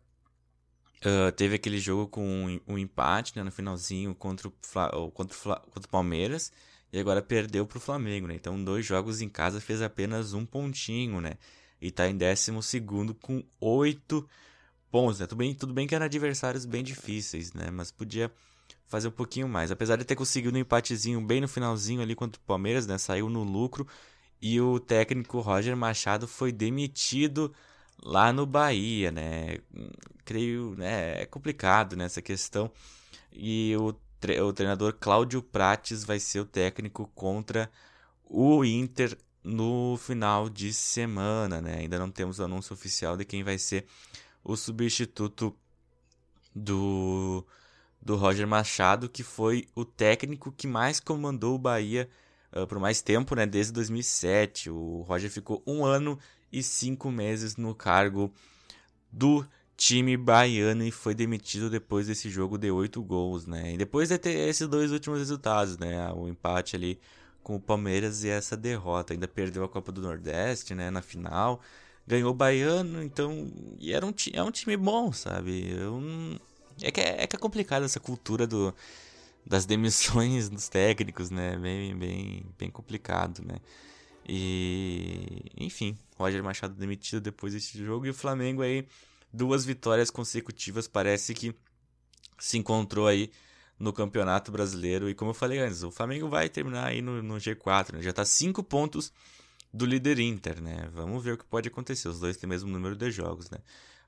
Uh, 0.99 1.31
teve 1.31 1.55
aquele 1.55 1.79
jogo 1.79 2.09
com 2.09 2.27
um, 2.27 2.61
um 2.75 2.77
empate 2.77 3.37
né, 3.37 3.45
no 3.45 3.53
finalzinho 3.53 4.13
contra 4.17 4.49
o, 4.49 4.53
Fla, 4.61 4.91
contra, 5.15 5.33
o 5.37 5.39
Fla, 5.39 5.61
contra 5.61 5.87
o 5.87 5.89
Palmeiras 5.89 6.51
e 6.93 6.99
agora 6.99 7.23
perdeu 7.23 7.65
para 7.65 7.79
o 7.79 7.81
Flamengo, 7.81 8.27
né? 8.27 8.35
Então, 8.35 8.63
dois 8.63 8.85
jogos 8.85 9.21
em 9.21 9.29
casa 9.29 9.61
fez 9.61 9.81
apenas 9.81 10.33
um 10.33 10.45
pontinho, 10.45 11.21
né? 11.21 11.35
E 11.81 11.89
está 11.89 12.09
em 12.09 12.17
décimo 12.17 12.63
segundo 12.63 13.15
com 13.15 13.43
oito 13.61 14.29
pontos, 14.91 15.21
né? 15.21 15.27
Tudo 15.27 15.39
bem, 15.39 15.55
tudo 15.55 15.73
bem 15.73 15.87
que 15.87 15.95
eram 15.95 16.07
adversários 16.07 16.65
bem 16.65 16.83
difíceis, 16.83 17.53
né? 17.53 17.71
Mas 17.71 17.91
podia 17.91 18.31
fazer 18.87 19.09
um 19.09 19.13
pouquinho 19.13 19.49
mais. 19.49 19.71
Apesar 19.71 19.97
de 19.97 20.05
ter 20.05 20.17
conseguido 20.17 20.57
um 20.57 20.61
empatezinho 20.61 21.21
bem 21.21 21.41
no 21.41 21.49
finalzinho 21.49 22.01
ali 22.01 22.15
contra 22.15 22.41
o 22.41 22.45
Palmeiras, 22.45 22.87
né? 22.87 22.99
Saiu 22.99 23.29
no 23.29 23.45
lucro 23.45 23.87
e 24.41 24.61
o 24.61 24.81
técnico 24.81 25.41
Roger 25.41 25.77
Machado 25.77 26.27
foi 26.27 26.51
demitido 26.51 27.55
lá 28.03 28.33
no 28.33 28.47
Bahia, 28.47 29.11
né? 29.11 29.59
Creio, 30.25 30.75
né? 30.77 31.23
É 31.23 31.27
complicado 31.27 31.97
né, 31.97 32.09
questão. 32.25 32.71
E 33.33 33.75
o, 33.77 33.93
tre 34.19 34.41
o 34.41 34.53
treinador 34.53 34.95
Cláudio 34.99 35.43
Prates 35.43 36.05
vai 36.05 36.19
ser 36.19 36.41
o 36.41 36.47
técnico 36.47 37.11
contra 37.15 37.71
o 38.25 38.65
Inter 38.65 39.17
no 39.43 39.97
final 39.99 40.49
de 40.49 40.73
semana, 40.73 41.61
né? 41.61 41.79
Ainda 41.79 41.99
não 41.99 42.11
temos 42.11 42.39
o 42.39 42.45
anúncio 42.45 42.75
oficial 42.75 43.17
de 43.17 43.25
quem 43.25 43.43
vai 43.43 43.59
ser 43.59 43.87
o 44.45 44.57
substituto 44.57 45.55
do 46.55 47.45
do 48.01 48.17
Roger 48.17 48.47
Machado, 48.47 49.09
que 49.09 49.23
foi 49.23 49.67
o 49.75 49.85
técnico 49.85 50.53
que 50.53 50.67
mais 50.67 51.01
comandou 51.01 51.57
o 51.57 51.59
Bahia 51.59 52.09
uh, 52.53 52.67
por 52.67 52.79
mais 52.79 53.03
tempo, 53.03 53.35
né? 53.35 53.45
Desde 53.47 53.73
2007. 53.73 54.71
O 54.71 55.03
Roger 55.03 55.31
ficou 55.31 55.63
um 55.67 55.85
ano 55.85 56.19
e 56.53 56.63
cinco 56.63 57.11
meses 57.11 57.57
no 57.57 57.75
cargo 57.75 58.33
do 59.13 59.47
time 59.77 60.17
baiano 60.17 60.85
e 60.85 60.91
foi 60.91 61.15
demitido 61.15 61.71
depois 61.71 62.07
desse 62.07 62.29
jogo 62.29 62.59
de 62.59 62.71
oito 62.71 63.03
gols, 63.03 63.47
né? 63.47 63.75
E 63.75 63.77
depois 63.77 64.09
de 64.09 64.19
ter 64.19 64.49
esses 64.49 64.67
dois 64.67 64.91
últimos 64.91 65.19
resultados, 65.19 65.79
né? 65.79 66.11
O 66.13 66.29
empate 66.29 66.77
ali 66.77 67.01
com 67.43 67.57
o 67.57 67.61
Palmeiras 67.61 68.25
e 68.25 68.29
essa 68.29 68.57
derrota. 68.57 69.13
Ainda 69.13 69.29
perdeu 69.29 69.65
a 69.65 69.69
Copa 69.69 69.93
do 69.93 70.03
Nordeste, 70.03 70.75
né? 70.75 70.91
Na 70.91 71.03
final. 71.03 71.61
Ganhou 72.07 72.31
o 72.31 72.35
Baiano, 72.35 73.03
então... 73.03 73.51
E 73.79 73.93
era 73.93 74.07
um, 74.07 74.15
é 74.33 74.43
um 74.43 74.51
time 74.51 74.77
bom, 74.77 75.13
sabe? 75.13 75.71
Eu 75.71 76.01
é, 76.83 76.91
que 76.91 77.01
é, 77.01 77.23
é 77.23 77.27
que 77.27 77.37
é 77.37 77.39
complicado 77.39 77.85
essa 77.85 78.01
cultura 78.01 78.47
do, 78.47 78.75
das 79.45 79.67
demissões 79.67 80.49
dos 80.49 80.69
técnicos, 80.69 81.31
né? 81.31 81.57
Bem, 81.57 81.97
bem, 81.97 82.47
bem 82.59 82.71
complicado, 82.71 83.43
né? 83.45 83.57
E, 84.29 85.43
enfim, 85.57 85.97
Roger 86.17 86.43
Machado 86.43 86.75
demitido 86.75 87.21
depois 87.21 87.55
desse 87.55 87.83
jogo 87.83 88.07
e 88.07 88.11
o 88.11 88.15
Flamengo 88.15 88.63
aí 88.63 88.87
duas 89.33 89.65
vitórias 89.65 90.11
consecutivas, 90.11 90.87
parece 90.87 91.35
que 91.35 91.55
se 92.39 92.59
encontrou 92.59 93.07
aí 93.07 93.31
no 93.79 93.93
Campeonato 93.93 94.51
Brasileiro. 94.51 95.09
E 95.09 95.15
como 95.15 95.31
eu 95.31 95.35
falei 95.35 95.59
antes, 95.59 95.83
o 95.83 95.91
Flamengo 95.91 96.29
vai 96.29 96.49
terminar 96.49 96.87
aí 96.87 97.01
no, 97.01 97.23
no 97.23 97.37
G4, 97.37 97.95
né? 97.95 98.03
já 98.03 98.11
está 98.11 98.25
cinco 98.25 98.63
pontos 98.63 99.13
do 99.73 99.85
líder 99.85 100.19
Inter, 100.19 100.61
né? 100.61 100.89
Vamos 100.93 101.23
ver 101.23 101.33
o 101.33 101.39
que 101.39 101.45
pode 101.45 101.69
acontecer. 101.69 102.09
Os 102.09 102.19
dois 102.21 102.37
têm 102.37 102.47
o 102.47 102.51
mesmo 102.51 102.71
número 102.71 102.97
de 102.97 103.11
jogos, 103.11 103.51
né? 103.51 103.59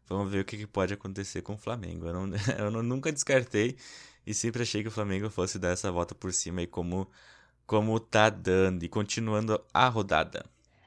Vamos 0.09 0.33
ver 0.33 0.41
o 0.41 0.45
que, 0.45 0.67
pode 0.67 0.93
acontecer 0.93 1.43
com 1.43 1.55
o 1.55 1.59
Flamengo. 1.59 2.07
Eu, 2.07 2.27
não, 2.27 2.37
eu 2.59 2.83
nunca 2.83 3.13
descartei 3.13 3.77
e 4.27 4.35
sempre 4.35 4.63
achei 4.63 4.83
que 4.83 4.89
o 4.89 4.93
Flamengo 4.93 5.31
fosse 5.31 5.59
dar 5.59 5.71
essa 5.71 5.91
volta 5.93 6.15
por 6.15 6.33
cima 6.33 6.61
aí 6.61 6.67
como 6.67 7.09
como 7.67 8.01
tá 8.01 8.29
dando 8.29 8.83
e 8.83 8.89
continuando 8.89 9.63
a 9.73 9.89
rodada. 9.89 10.45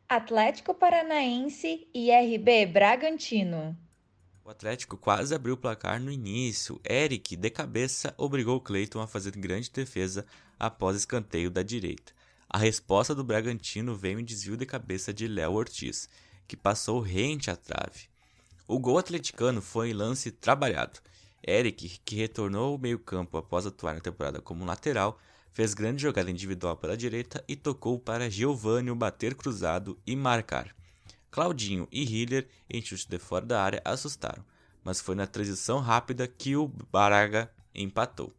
Atlético 0.10 0.74
Paranaense 0.74 1.88
e 1.94 2.12
RB 2.12 2.66
Bragantino. 2.66 3.78
O 4.46 4.50
Atlético 4.50 4.98
quase 4.98 5.34
abriu 5.34 5.54
o 5.54 5.58
placar 5.58 6.02
no 6.02 6.12
início. 6.12 6.78
Eric, 6.84 7.38
de 7.38 7.50
cabeça, 7.50 8.14
obrigou 8.18 8.60
Cleiton 8.60 9.00
a 9.00 9.08
fazer 9.08 9.32
grande 9.38 9.72
defesa 9.72 10.26
após 10.60 10.98
escanteio 10.98 11.50
da 11.50 11.64
direita. 11.64 12.12
A 12.50 12.58
resposta 12.58 13.16
do 13.16 13.24
Bragantino 13.24 13.96
veio 13.96 14.20
em 14.20 14.26
desvio 14.26 14.58
de 14.58 14.66
cabeça 14.66 15.14
de 15.14 15.30
Léo 15.30 15.54
Ortiz, 15.54 16.10
que 16.46 16.58
passou 16.58 17.00
rente 17.00 17.50
à 17.50 17.56
trave. 17.56 18.10
O 18.68 18.78
gol 18.80 18.98
atleticano 18.98 19.62
foi 19.62 19.92
em 19.92 19.94
lance 19.94 20.30
trabalhado. 20.30 21.00
Eric, 21.48 22.02
que 22.04 22.16
retornou 22.18 22.74
ao 22.74 22.78
meio-campo 22.78 23.38
após 23.38 23.66
atuar 23.66 23.94
na 23.94 24.02
temporada 24.02 24.42
como 24.42 24.66
lateral, 24.66 25.18
fez 25.54 25.74
grande 25.74 26.02
jogada 26.02 26.30
individual 26.30 26.76
pela 26.76 26.98
direita 26.98 27.42
e 27.48 27.56
tocou 27.56 27.98
para 27.98 28.30
Giovanni 28.30 28.94
bater 28.94 29.36
cruzado 29.36 29.98
e 30.06 30.18
marcar. 30.18 30.76
Claudinho 31.34 31.88
e 31.92 32.04
Hiller, 32.04 32.48
em 32.70 32.80
chute 32.80 33.10
de 33.10 33.18
fora 33.18 33.44
da 33.44 33.60
área, 33.60 33.82
assustaram, 33.84 34.46
mas 34.84 35.02
foi 35.02 35.16
na 35.16 35.26
transição 35.26 35.80
rápida 35.80 36.28
que 36.28 36.56
o 36.56 36.68
Baraga 36.92 37.52
empatou. 37.74 38.32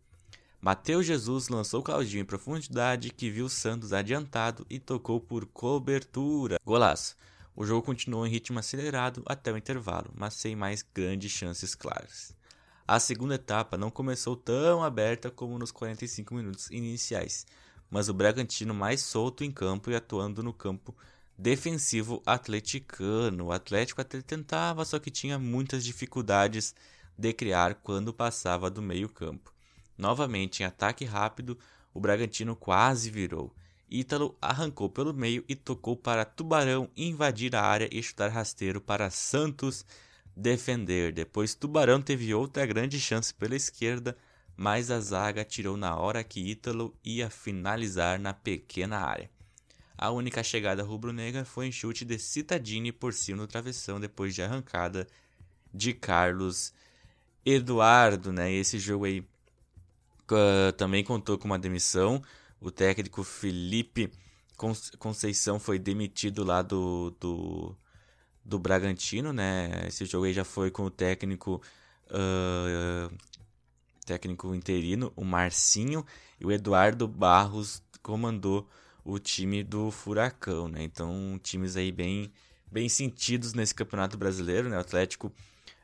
Mateus 0.60 1.04
Jesus 1.04 1.48
lançou 1.48 1.82
Claudinho 1.82 2.22
em 2.22 2.24
profundidade, 2.24 3.10
que 3.10 3.28
viu 3.28 3.48
Santos 3.48 3.92
adiantado 3.92 4.64
e 4.70 4.78
tocou 4.78 5.18
por 5.18 5.44
cobertura. 5.44 6.56
Golaço. 6.64 7.16
O 7.56 7.66
jogo 7.66 7.84
continuou 7.84 8.24
em 8.28 8.30
ritmo 8.30 8.60
acelerado 8.60 9.24
até 9.26 9.52
o 9.52 9.58
intervalo, 9.58 10.12
mas 10.14 10.34
sem 10.34 10.54
mais 10.54 10.80
grandes 10.94 11.32
chances 11.32 11.74
claras. 11.74 12.32
A 12.86 13.00
segunda 13.00 13.34
etapa 13.34 13.76
não 13.76 13.90
começou 13.90 14.36
tão 14.36 14.84
aberta 14.84 15.32
como 15.32 15.58
nos 15.58 15.72
45 15.72 16.32
minutos 16.32 16.70
iniciais, 16.70 17.44
mas 17.90 18.08
o 18.08 18.14
Bragantino 18.14 18.72
mais 18.72 19.02
solto 19.02 19.42
em 19.42 19.50
campo 19.50 19.90
e 19.90 19.96
atuando 19.96 20.44
no 20.44 20.52
campo 20.52 20.94
defensivo 21.36 22.22
atleticano. 22.24 23.46
O 23.46 23.52
Atlético 23.52 24.00
até 24.00 24.20
tentava, 24.20 24.84
só 24.84 24.98
que 24.98 25.10
tinha 25.10 25.38
muitas 25.38 25.84
dificuldades 25.84 26.74
de 27.16 27.32
criar 27.32 27.74
quando 27.76 28.12
passava 28.12 28.70
do 28.70 28.82
meio-campo. 28.82 29.52
Novamente 29.96 30.62
em 30.62 30.66
ataque 30.66 31.04
rápido, 31.04 31.58
o 31.92 32.00
Bragantino 32.00 32.56
quase 32.56 33.10
virou. 33.10 33.54
Ítalo 33.90 34.36
arrancou 34.40 34.88
pelo 34.88 35.14
meio 35.14 35.44
e 35.48 35.54
tocou 35.54 35.96
para 35.96 36.24
Tubarão 36.24 36.90
invadir 36.96 37.54
a 37.54 37.62
área 37.62 37.88
e 37.92 38.02
chutar 38.02 38.30
rasteiro 38.30 38.80
para 38.80 39.10
Santos 39.10 39.86
defender. 40.36 41.12
Depois 41.12 41.54
Tubarão 41.54 42.02
teve 42.02 42.34
outra 42.34 42.66
grande 42.66 42.98
chance 42.98 43.32
pela 43.32 43.54
esquerda, 43.54 44.16
mas 44.56 44.90
a 44.90 44.98
zaga 44.98 45.44
tirou 45.44 45.76
na 45.76 45.96
hora 45.96 46.24
que 46.24 46.40
Ítalo 46.40 46.96
ia 47.04 47.30
finalizar 47.30 48.18
na 48.18 48.32
pequena 48.32 48.98
área. 48.98 49.30
A 49.96 50.10
única 50.10 50.42
chegada 50.42 50.82
rubro-negra 50.82 51.44
foi 51.44 51.66
em 51.66 51.72
chute 51.72 52.04
de 52.04 52.18
Citadini 52.18 52.92
por 52.92 53.12
cima 53.12 53.38
do 53.38 53.46
travessão 53.46 54.00
depois 54.00 54.34
de 54.34 54.42
arrancada 54.42 55.06
de 55.72 55.92
Carlos 55.92 56.72
Eduardo, 57.44 58.32
né? 58.32 58.52
E 58.52 58.56
esse 58.56 58.78
jogo 58.78 59.04
aí 59.04 59.20
uh, 59.20 60.72
também 60.76 61.04
contou 61.04 61.38
com 61.38 61.46
uma 61.46 61.58
demissão. 61.58 62.22
O 62.60 62.70
técnico 62.70 63.22
Felipe 63.22 64.10
Conceição 64.98 65.58
foi 65.58 65.78
demitido 65.78 66.44
lá 66.44 66.62
do, 66.62 67.10
do 67.20 67.76
do 68.44 68.58
Bragantino, 68.58 69.32
né? 69.32 69.84
Esse 69.86 70.04
jogo 70.04 70.26
aí 70.26 70.32
já 70.32 70.44
foi 70.44 70.70
com 70.70 70.84
o 70.84 70.90
técnico 70.90 71.62
uh, 72.10 73.14
técnico 74.04 74.54
interino, 74.54 75.12
o 75.16 75.24
Marcinho, 75.24 76.04
e 76.38 76.44
o 76.44 76.52
Eduardo 76.52 77.08
Barros 77.08 77.82
comandou 78.02 78.68
o 79.04 79.18
time 79.18 79.62
do 79.62 79.90
Furacão, 79.90 80.68
né? 80.68 80.82
Então, 80.82 81.38
times 81.42 81.76
aí 81.76 81.92
bem, 81.92 82.32
bem 82.70 82.88
sentidos 82.88 83.52
nesse 83.52 83.75
Campeonato 83.75 84.16
Brasileiro, 84.16 84.68
né? 84.68 84.76
O 84.76 84.80
Atlético 84.80 85.32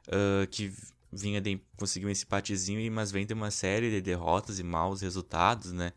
uh, 0.09 0.47
que 0.51 0.73
vinha 1.13 1.41
de 1.41 1.61
conseguir 1.77 2.07
um 2.07 2.11
empatezinho, 2.11 2.91
mas 2.91 3.11
vem 3.11 3.27
de 3.27 3.35
uma 3.35 3.51
série 3.51 3.91
de 3.91 4.01
derrotas 4.01 4.59
e 4.59 4.63
maus 4.63 5.03
resultados, 5.03 5.73
né? 5.73 5.93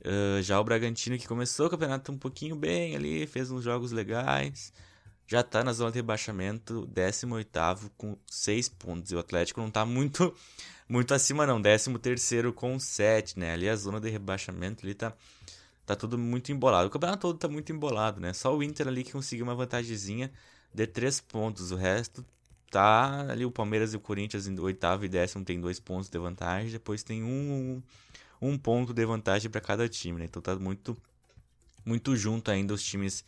Uh, 0.00 0.40
já 0.42 0.58
o 0.58 0.64
Bragantino 0.64 1.18
que 1.18 1.28
começou 1.28 1.66
o 1.66 1.70
campeonato 1.70 2.12
um 2.12 2.18
pouquinho 2.18 2.56
bem 2.56 2.96
ali, 2.96 3.26
fez 3.26 3.50
uns 3.50 3.62
jogos 3.62 3.92
legais, 3.92 4.72
já 5.26 5.42
tá 5.42 5.62
na 5.62 5.72
zona 5.72 5.90
de 5.90 5.98
rebaixamento, 5.98 6.86
18 6.86 7.90
com 7.96 8.16
6 8.26 8.68
pontos. 8.70 9.12
E 9.12 9.14
o 9.14 9.18
Atlético 9.18 9.60
não 9.60 9.70
tá 9.70 9.84
muito 9.84 10.34
muito 10.88 11.14
acima 11.14 11.46
não, 11.46 11.62
13 11.62 11.98
terceiro 11.98 12.52
com 12.52 12.78
7, 12.78 13.38
né? 13.38 13.52
Ali 13.52 13.68
a 13.68 13.76
zona 13.76 14.00
de 14.00 14.10
rebaixamento 14.10 14.84
ali 14.84 14.94
tá 14.94 15.14
tá 15.90 15.96
tudo 15.96 16.16
muito 16.16 16.52
embolado. 16.52 16.86
O 16.86 16.90
campeonato 16.90 17.22
todo 17.22 17.38
tá 17.38 17.48
muito 17.48 17.72
embolado, 17.72 18.20
né? 18.20 18.32
Só 18.32 18.56
o 18.56 18.62
Inter 18.62 18.86
ali 18.86 19.02
que 19.02 19.12
conseguiu 19.12 19.44
uma 19.44 19.56
vantagemzinha 19.56 20.30
de 20.72 20.86
3 20.86 21.20
pontos. 21.22 21.72
O 21.72 21.76
resto 21.76 22.24
tá 22.70 23.26
ali 23.28 23.44
o 23.44 23.50
Palmeiras 23.50 23.92
e 23.92 23.96
o 23.96 24.00
Corinthians 24.00 24.46
em 24.46 24.58
oitavo 24.60 25.04
e 25.04 25.08
décimo 25.08 25.44
tem 25.44 25.60
dois 25.60 25.80
pontos 25.80 26.08
de 26.08 26.16
vantagem, 26.16 26.70
depois 26.70 27.02
tem 27.02 27.24
um, 27.24 27.82
um, 28.40 28.56
ponto 28.56 28.94
de 28.94 29.04
vantagem 29.04 29.50
para 29.50 29.60
cada 29.60 29.88
time, 29.88 30.20
né? 30.20 30.26
Então 30.26 30.40
tá 30.40 30.54
muito 30.54 30.96
muito 31.84 32.14
junto 32.14 32.50
ainda 32.52 32.72
os 32.72 32.82
times 32.84 33.24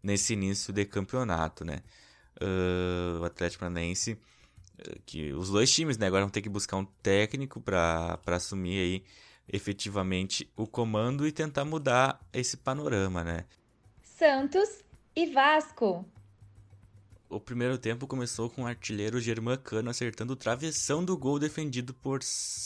nesse 0.00 0.34
início 0.34 0.72
de 0.72 0.84
campeonato, 0.84 1.64
né? 1.64 1.82
Uh, 2.40 3.20
o 3.20 3.24
Atlético 3.24 3.60
Paranaense 3.60 4.12
uh, 4.12 5.00
que 5.04 5.32
os 5.32 5.50
dois 5.50 5.72
times, 5.72 5.98
né, 5.98 6.06
agora 6.06 6.22
vão 6.22 6.30
ter 6.30 6.42
que 6.42 6.48
buscar 6.48 6.76
um 6.76 6.84
técnico 6.84 7.60
para 7.60 8.20
assumir 8.26 8.78
aí 8.78 9.04
efetivamente 9.48 10.50
o 10.56 10.66
comando 10.66 11.26
e 11.26 11.32
tentar 11.32 11.64
mudar 11.64 12.20
esse 12.32 12.56
panorama, 12.56 13.22
né? 13.22 13.44
Santos 14.02 14.84
e 15.14 15.26
Vasco. 15.26 16.04
O 17.28 17.40
primeiro 17.40 17.76
tempo 17.76 18.06
começou 18.06 18.48
com 18.48 18.62
o 18.62 18.66
artilheiro 18.66 19.20
Germán 19.20 19.56
Cano 19.56 19.90
acertando 19.90 20.34
o 20.34 20.36
travessão 20.36 21.04
do 21.04 21.16
gol 21.16 21.38
defendido 21.38 21.92
por 21.92 22.20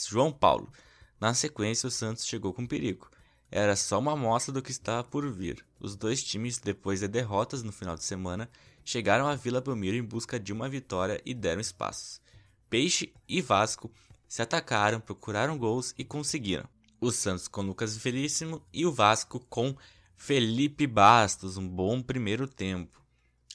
João 0.07 0.31
Paulo. 0.31 0.71
Na 1.19 1.33
sequência, 1.33 1.87
o 1.87 1.91
Santos 1.91 2.25
chegou 2.25 2.53
com 2.53 2.67
perigo. 2.67 3.09
Era 3.51 3.75
só 3.75 3.97
uma 3.97 4.13
amostra 4.13 4.53
do 4.53 4.61
que 4.61 4.71
estava 4.71 5.03
por 5.03 5.29
vir. 5.31 5.65
Os 5.79 5.95
dois 5.95 6.23
times, 6.23 6.59
depois 6.59 6.99
de 6.99 7.07
derrotas 7.07 7.63
no 7.63 7.71
final 7.71 7.95
de 7.95 8.03
semana, 8.03 8.49
chegaram 8.85 9.27
à 9.27 9.35
Vila 9.35 9.59
Belmiro 9.59 9.97
em 9.97 10.03
busca 10.03 10.39
de 10.39 10.53
uma 10.53 10.69
vitória 10.69 11.19
e 11.25 11.33
deram 11.33 11.59
espaços. 11.59 12.21
Peixe 12.69 13.11
e 13.27 13.41
Vasco 13.41 13.91
se 14.29 14.43
atacaram, 14.43 15.01
procuraram 15.01 15.57
gols 15.57 15.93
e 15.97 16.05
conseguiram. 16.05 16.69
O 17.01 17.11
Santos 17.11 17.47
com 17.47 17.63
Lucas 17.63 17.97
Veríssimo 17.97 18.61
e 18.71 18.85
o 18.85 18.93
Vasco 18.93 19.39
com 19.49 19.75
Felipe 20.15 20.85
Bastos, 20.85 21.57
um 21.57 21.67
bom 21.67 22.01
primeiro 22.01 22.47
tempo. 22.47 23.01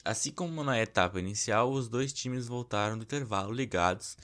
Assim 0.03 0.31
como 0.31 0.63
na 0.63 0.79
etapa 0.79 1.19
inicial, 1.19 1.71
os 1.71 1.87
dois 1.87 2.11
times 2.11 2.47
voltaram 2.47 2.97
do 2.97 3.03
intervalo 3.03 3.53
ligados 3.53 4.17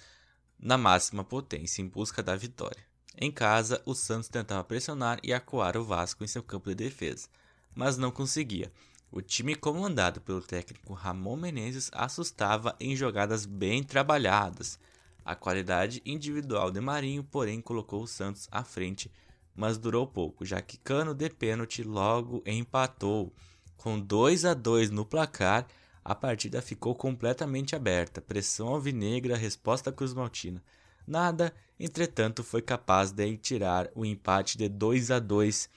na 0.60 0.77
máxima 0.77 1.24
potência 1.24 1.81
em 1.81 1.88
busca 1.88 2.22
da 2.22 2.36
vitória. 2.36 2.84
Em 3.17 3.31
casa, 3.31 3.81
o 3.86 3.96
Santos 3.96 4.29
tentava 4.29 4.63
pressionar 4.63 5.20
e 5.24 5.34
acuar 5.34 5.77
o 5.77 5.84
Vasco 5.84 6.24
em 6.24 6.27
seu 6.27 6.43
campo 6.43 6.70
de 6.70 6.75
defesa, 6.75 7.29
mas 7.74 7.98
não 7.98 8.12
conseguia. 8.12 8.72
O 9.10 9.22
time 9.22 9.55
comandado 9.55 10.20
pelo 10.22 10.41
técnico 10.41 10.93
Ramon 10.93 11.38
Menezes 11.38 11.89
assustava 11.93 12.75
em 12.79 12.96
jogadas 12.96 13.46
bem 13.46 13.84
trabalhadas, 13.84 14.79
a 15.24 15.36
qualidade 15.36 16.01
individual 16.06 16.72
de 16.72 16.82
Marinho, 16.82 17.24
porém, 17.24 17.62
colocou 17.62 18.04
o 18.04 18.08
Santos 18.08 18.48
à 18.51 18.63
frente, 18.63 19.12
mas 19.56 19.78
durou 19.78 20.08
pouco, 20.08 20.46
já 20.46 20.62
que 20.62 20.78
Cano 20.78 21.13
de 21.13 21.30
pênalti 21.30 21.84
logo 21.84 22.42
empatou. 22.46 23.34
Com 23.78 24.00
2 24.00 24.46
a 24.46 24.54
2 24.54 24.92
no 24.92 25.06
placar, 25.06 25.68
a 26.04 26.16
partida 26.16 26.62
ficou 26.62 26.96
completamente 26.96 27.75
aberta. 27.75 28.22
Pressão 28.22 28.70
alvinegra, 28.70 29.36
resposta 29.38 29.92
Cruz 29.92 30.14
Maltina. 30.14 30.64
Nada, 31.05 31.53
entretanto, 31.79 32.44
foi 32.44 32.62
capaz 32.62 33.12
de 33.12 33.38
tirar 33.38 33.90
o 33.96 34.05
empate 34.05 34.57
de 34.57 34.70
2 34.70 35.12
a 35.12 35.20
2 35.20 35.70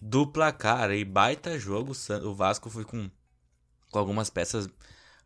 do 0.00 0.26
placar. 0.26 0.90
E 0.90 1.04
baita 1.04 1.58
jogo, 1.58 1.92
o 2.24 2.34
Vasco 2.34 2.68
foi 2.70 2.84
com, 2.84 3.10
com 3.90 3.98
algumas 3.98 4.30
peças 4.30 4.68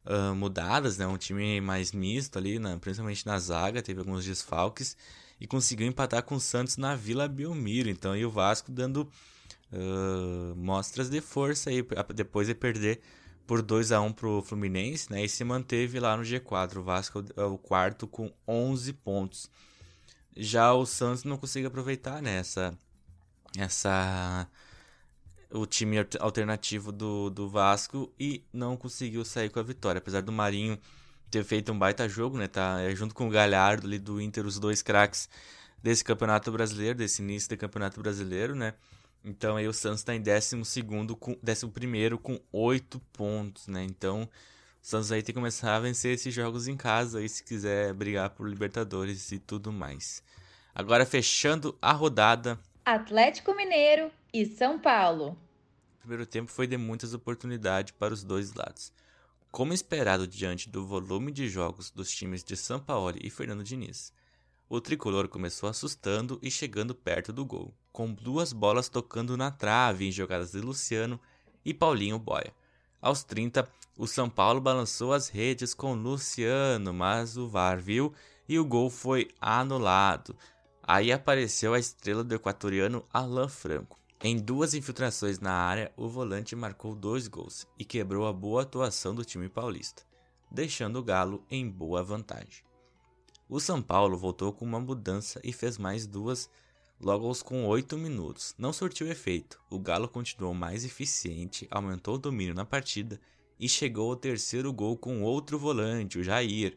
uh, 0.06 0.34
mudadas, 0.34 0.96
né? 0.98 1.06
Um 1.06 1.16
time 1.16 1.60
mais 1.60 1.92
misto 1.92 2.38
ali, 2.38 2.58
né? 2.58 2.78
principalmente 2.80 3.26
na 3.26 3.38
zaga, 3.38 3.82
teve 3.82 4.00
alguns 4.00 4.24
desfalques 4.24 4.96
e 5.40 5.46
conseguiu 5.46 5.86
empatar 5.86 6.22
com 6.22 6.36
o 6.36 6.40
Santos 6.40 6.76
na 6.76 6.94
Vila 6.94 7.28
Belmiro. 7.28 7.88
Então, 7.88 8.12
aí 8.12 8.24
o 8.24 8.30
Vasco 8.30 8.70
dando 8.70 9.08
uh, 9.72 10.56
mostras 10.56 11.10
de 11.10 11.20
força 11.20 11.70
aí 11.70 11.86
depois 12.14 12.46
de 12.46 12.54
perder 12.54 13.00
por 13.46 13.62
2 13.62 13.92
a 13.92 14.00
1 14.00 14.12
pro 14.12 14.42
Fluminense, 14.42 15.10
né? 15.10 15.24
E 15.24 15.28
se 15.28 15.44
manteve 15.44 16.00
lá 16.00 16.16
no 16.16 16.22
G4. 16.22 16.76
O 16.76 16.82
Vasco 16.82 17.24
é 17.36 17.44
o 17.44 17.56
quarto 17.58 18.06
com 18.06 18.32
11 18.46 18.92
pontos. 18.94 19.50
Já 20.36 20.72
o 20.72 20.84
Santos 20.84 21.24
não 21.24 21.38
conseguiu 21.38 21.68
aproveitar 21.68 22.20
nessa 22.20 22.72
né? 22.72 22.78
essa 23.64 24.48
o 25.50 25.66
time 25.66 25.96
alternativo 26.20 26.90
do, 26.92 27.30
do 27.30 27.48
Vasco 27.48 28.12
e 28.18 28.42
não 28.52 28.76
conseguiu 28.76 29.24
sair 29.24 29.48
com 29.48 29.60
a 29.60 29.62
vitória. 29.62 29.98
Apesar 29.98 30.22
do 30.22 30.32
Marinho 30.32 30.78
ter 31.30 31.44
feito 31.44 31.72
um 31.72 31.78
baita 31.78 32.08
jogo, 32.08 32.38
né? 32.38 32.46
Tá 32.46 32.80
é, 32.80 32.94
junto 32.94 33.14
com 33.14 33.26
o 33.26 33.30
Galhardo 33.30 33.86
ali 33.86 33.98
do 33.98 34.20
Inter, 34.20 34.46
os 34.46 34.58
dois 34.58 34.82
craques 34.82 35.28
desse 35.82 36.04
Campeonato 36.04 36.50
Brasileiro, 36.50 36.98
desse 36.98 37.22
início 37.22 37.48
do 37.48 37.56
Campeonato 37.56 38.00
Brasileiro, 38.00 38.54
né? 38.54 38.74
Então 39.24 39.56
aí 39.56 39.66
o 39.66 39.72
Santos 39.72 40.00
está 40.00 40.14
em 40.14 40.22
12 40.22 40.84
com 41.18 41.36
11 41.44 42.16
com 42.22 42.40
8 42.52 43.00
pontos, 43.12 43.66
né? 43.66 43.84
Então 43.84 44.22
o 44.22 44.28
Santos 44.80 45.10
aí 45.10 45.22
tem 45.22 45.34
que 45.34 45.40
começar 45.40 45.76
a 45.76 45.80
vencer 45.80 46.14
esses 46.14 46.32
jogos 46.32 46.68
em 46.68 46.76
casa 46.76 47.18
aí 47.18 47.28
se 47.28 47.42
quiser 47.42 47.92
brigar 47.92 48.30
por 48.30 48.48
Libertadores 48.48 49.32
e 49.32 49.38
tudo 49.38 49.72
mais. 49.72 50.22
Agora 50.74 51.04
fechando 51.04 51.76
a 51.80 51.92
rodada, 51.92 52.58
Atlético 52.88 53.52
Mineiro 53.52 54.12
e 54.32 54.46
São 54.46 54.78
Paulo. 54.78 55.36
O 55.96 55.98
primeiro 55.98 56.24
tempo 56.24 56.52
foi 56.52 56.68
de 56.68 56.76
muitas 56.76 57.12
oportunidades 57.12 57.92
para 57.98 58.14
os 58.14 58.22
dois 58.22 58.54
lados. 58.54 58.92
Como 59.50 59.72
esperado 59.72 60.24
diante 60.24 60.70
do 60.70 60.86
volume 60.86 61.32
de 61.32 61.48
jogos 61.48 61.90
dos 61.90 62.08
times 62.14 62.44
de 62.44 62.56
São 62.56 62.78
Paulo 62.78 63.16
e 63.20 63.28
Fernando 63.28 63.64
Diniz, 63.64 64.12
o 64.68 64.80
tricolor 64.80 65.26
começou 65.26 65.68
assustando 65.68 66.38
e 66.40 66.48
chegando 66.48 66.94
perto 66.94 67.32
do 67.32 67.44
gol, 67.44 67.74
com 67.90 68.12
duas 68.12 68.52
bolas 68.52 68.88
tocando 68.88 69.36
na 69.36 69.50
trave 69.50 70.06
em 70.06 70.12
jogadas 70.12 70.52
de 70.52 70.60
Luciano 70.60 71.18
e 71.64 71.74
Paulinho 71.74 72.20
Boia. 72.20 72.54
Aos 73.02 73.24
30, 73.24 73.68
o 73.98 74.06
São 74.06 74.30
Paulo 74.30 74.60
balançou 74.60 75.12
as 75.12 75.28
redes 75.28 75.74
com 75.74 75.92
Luciano, 75.92 76.94
mas 76.94 77.36
o 77.36 77.48
VAR 77.48 77.80
viu 77.80 78.14
e 78.48 78.60
o 78.60 78.64
gol 78.64 78.90
foi 78.90 79.28
anulado. 79.40 80.36
Aí 80.86 81.10
apareceu 81.10 81.74
a 81.74 81.80
estrela 81.80 82.22
do 82.22 82.34
equatoriano 82.34 83.04
Alan 83.12 83.48
Franco. 83.48 83.98
Em 84.22 84.38
duas 84.38 84.72
infiltrações 84.72 85.40
na 85.40 85.52
área, 85.52 85.92
o 85.96 86.08
volante 86.08 86.54
marcou 86.54 86.94
dois 86.94 87.26
gols 87.26 87.66
e 87.76 87.84
quebrou 87.84 88.24
a 88.24 88.32
boa 88.32 88.62
atuação 88.62 89.12
do 89.12 89.24
time 89.24 89.48
paulista, 89.48 90.04
deixando 90.48 91.00
o 91.00 91.02
Galo 91.02 91.44
em 91.50 91.68
boa 91.68 92.04
vantagem. 92.04 92.64
O 93.48 93.58
São 93.58 93.82
Paulo 93.82 94.16
voltou 94.16 94.52
com 94.52 94.64
uma 94.64 94.78
mudança 94.78 95.40
e 95.42 95.52
fez 95.52 95.76
mais 95.76 96.06
duas 96.06 96.48
logo 97.00 97.26
aos 97.26 97.42
com 97.42 97.66
8 97.66 97.98
minutos. 97.98 98.54
Não 98.56 98.72
surtiu 98.72 99.10
efeito. 99.10 99.60
O 99.68 99.80
Galo 99.80 100.08
continuou 100.08 100.54
mais 100.54 100.84
eficiente, 100.84 101.66
aumentou 101.68 102.14
o 102.14 102.18
domínio 102.18 102.54
na 102.54 102.64
partida 102.64 103.20
e 103.58 103.68
chegou 103.68 104.10
ao 104.10 104.16
terceiro 104.16 104.72
gol 104.72 104.96
com 104.96 105.22
outro 105.22 105.58
volante, 105.58 106.18
o 106.18 106.22
Jair, 106.22 106.76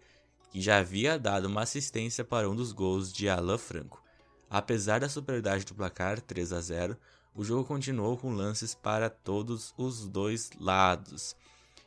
que 0.49 0.61
já 0.61 0.79
havia 0.79 1.17
dado 1.17 1.45
uma 1.45 1.61
assistência 1.61 2.23
para 2.23 2.49
um 2.49 2.55
dos 2.55 2.71
gols 2.71 3.13
de 3.13 3.29
Alan 3.29 3.57
Franco. 3.57 4.03
Apesar 4.49 4.99
da 4.99 5.09
superioridade 5.09 5.65
do 5.65 5.75
placar 5.75 6.19
3 6.19 6.53
a 6.53 6.61
0, 6.61 6.97
o 7.35 7.43
jogo 7.43 7.63
continuou 7.63 8.17
com 8.17 8.33
lances 8.33 8.73
para 8.73 9.09
todos 9.09 9.73
os 9.77 10.07
dois 10.07 10.49
lados. 10.59 11.35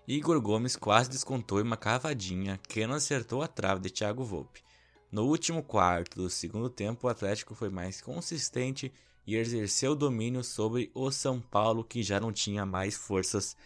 Igor 0.07 0.41
Gomes 0.41 0.77
quase 0.77 1.11
descontou 1.11 1.61
em 1.61 1.65
uma 1.65 1.77
cavadinha 1.77 2.59
que 2.69 2.87
não 2.87 2.95
acertou 2.95 3.43
a 3.43 3.49
trave 3.49 3.81
de 3.81 3.91
Thiago 3.91 4.25
Volpe. 4.25 4.63
No 5.11 5.27
último 5.27 5.63
quarto 5.63 6.17
do 6.17 6.31
segundo 6.31 6.71
tempo, 6.71 7.07
o 7.07 7.11
Atlético 7.11 7.55
foi 7.55 7.69
mais 7.69 8.01
consistente 8.01 8.93
e 9.27 9.37
exerceu 9.37 9.95
domínio 9.95 10.43
sobre 10.43 10.91
o 10.95 11.11
São 11.11 11.41
Paulo, 11.41 11.85
que 11.85 12.03
já 12.03 12.19
não 12.19 12.33
tinha 12.33 12.65
mais 12.65 12.97
forças 12.97 13.57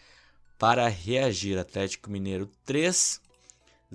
para 0.58 0.88
reagir. 0.88 1.58
Atlético 1.58 2.10
Mineiro 2.10 2.50
3 2.64 3.20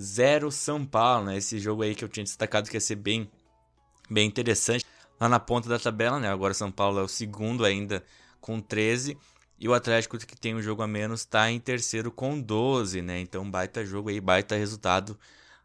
0 0.00 0.50
São 0.50 0.84
Paulo, 0.84 1.26
né? 1.26 1.36
Esse 1.36 1.58
jogo 1.58 1.82
aí 1.82 1.94
que 1.94 2.04
eu 2.04 2.08
tinha 2.08 2.24
destacado 2.24 2.68
que 2.68 2.76
ia 2.76 2.80
ser 2.80 2.96
bem 2.96 3.30
bem 4.10 4.26
interessante 4.26 4.84
lá 5.20 5.28
na 5.28 5.40
ponta 5.40 5.68
da 5.68 5.78
tabela, 5.78 6.18
né? 6.18 6.28
Agora 6.28 6.54
São 6.54 6.70
Paulo 6.70 7.00
é 7.00 7.02
o 7.02 7.08
segundo 7.08 7.64
ainda 7.64 8.04
com 8.40 8.60
13 8.60 9.16
e 9.58 9.68
o 9.68 9.74
Atlético 9.74 10.18
que 10.18 10.36
tem 10.36 10.54
um 10.54 10.62
jogo 10.62 10.82
a 10.82 10.86
menos 10.88 11.20
está 11.20 11.50
em 11.50 11.60
terceiro 11.60 12.10
com 12.10 12.40
12, 12.40 13.00
né? 13.00 13.20
Então 13.20 13.48
baita 13.48 13.84
jogo 13.84 14.10
aí, 14.10 14.20
baita 14.20 14.56
resultado 14.56 15.18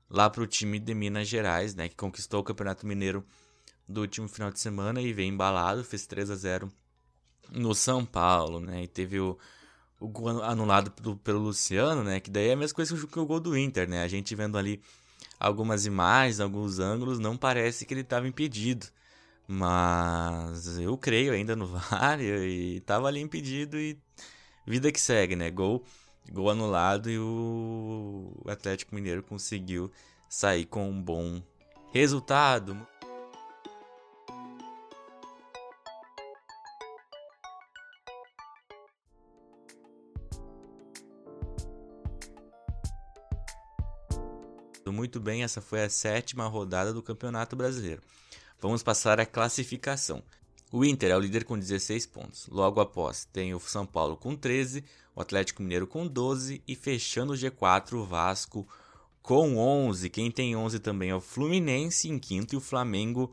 lá 0.10 0.30
para 0.30 0.44
o 0.44 0.48
time 0.48 0.80
de 0.80 0.94
Minas 0.94 1.28
Gerais, 1.28 1.76
né? 1.76 1.90
Que 1.90 1.96
conquistou 1.96 2.42
o 2.42 2.44
Campeonato 2.44 2.86
Mineiro 2.86 3.26
do 3.88 4.02
último 4.02 4.28
final 4.28 4.52
de 4.52 4.60
semana 4.60 5.02
e 5.02 5.14
vem 5.14 5.30
embalado, 5.30 5.84
fez 5.84 6.06
3 6.06 6.30
a 6.30 6.36
0 6.36 6.72
no 7.50 7.74
São 7.74 8.06
Paulo, 8.06 8.60
né? 8.60 8.84
E 8.84 8.88
teve 8.88 9.20
o, 9.20 9.38
o 10.00 10.08
gol 10.08 10.44
anulado 10.44 10.92
pelo, 10.92 11.16
pelo 11.18 11.40
Luciano, 11.40 12.04
né? 12.04 12.20
Que 12.20 12.30
daí 12.30 12.50
é 12.50 12.54
a 12.54 12.58
mesma 12.58 12.76
coisa 12.76 13.08
que 13.08 13.20
o 13.20 13.26
gol 13.26 13.40
do 13.40 13.58
Inter, 13.58 13.90
né? 13.90 14.04
A 14.04 14.08
gente 14.08 14.36
vendo 14.36 14.58
ali 14.58 14.82
algumas 15.40 15.86
imagens, 15.86 16.40
alguns 16.40 16.80
ângulos, 16.80 17.20
não 17.20 17.38
parece 17.38 17.86
que 17.86 17.94
ele 17.94 18.02
estava 18.02 18.28
impedido. 18.28 18.88
Mas 19.48 20.78
eu 20.78 20.98
creio 20.98 21.34
ainda 21.34 21.56
no 21.56 21.68
VAR 21.68 22.20
e 22.22 22.78
estava 22.78 23.08
ali 23.08 23.22
impedido 23.22 23.78
e 23.80 23.98
vida 24.66 24.92
que 24.92 25.00
segue, 25.00 25.36
né? 25.36 25.50
Gol, 25.50 25.84
gol 26.32 26.50
anulado 26.50 27.10
e 27.10 27.18
o 27.18 28.34
Atlético 28.48 28.94
Mineiro 28.94 29.24
conseguiu 29.24 29.92
sair 30.30 30.66
com 30.66 30.90
um 30.90 31.02
bom 31.02 31.42
resultado. 31.94 32.78
Muito 44.92 45.20
bem, 45.20 45.44
essa 45.44 45.62
foi 45.62 45.84
a 45.84 45.90
sétima 45.90 46.48
rodada 46.48 46.94
do 46.94 47.04
Campeonato 47.04 47.56
Brasileiro. 47.56 48.02
Vamos 48.60 48.82
passar 48.82 49.20
à 49.20 49.26
classificação. 49.26 50.24
O 50.72 50.84
Inter 50.84 51.12
é 51.12 51.16
o 51.16 51.20
líder 51.20 51.44
com 51.44 51.58
16 51.58 52.06
pontos. 52.08 52.48
Logo 52.48 52.82
após, 52.82 53.26
tem 53.32 53.54
o 53.54 53.60
São 53.60 53.86
Paulo 53.86 54.18
com 54.18 54.36
13, 54.36 54.84
o 55.16 55.22
Atlético 55.22 55.62
Mineiro 55.62 55.88
com 55.88 56.06
12 56.06 56.62
e 56.68 56.76
fechando 56.76 57.34
o 57.34 57.36
G4 57.36 57.94
o 57.94 58.06
Vasco 58.06 58.68
com 59.22 59.58
11. 59.58 60.10
Quem 60.10 60.30
tem 60.30 60.56
11 60.56 60.80
também 60.80 61.10
é 61.12 61.16
o 61.16 61.22
Fluminense 61.22 62.10
em 62.10 62.20
quinto 62.20 62.56
e 62.56 62.58
o 62.58 62.62
Flamengo 62.62 63.32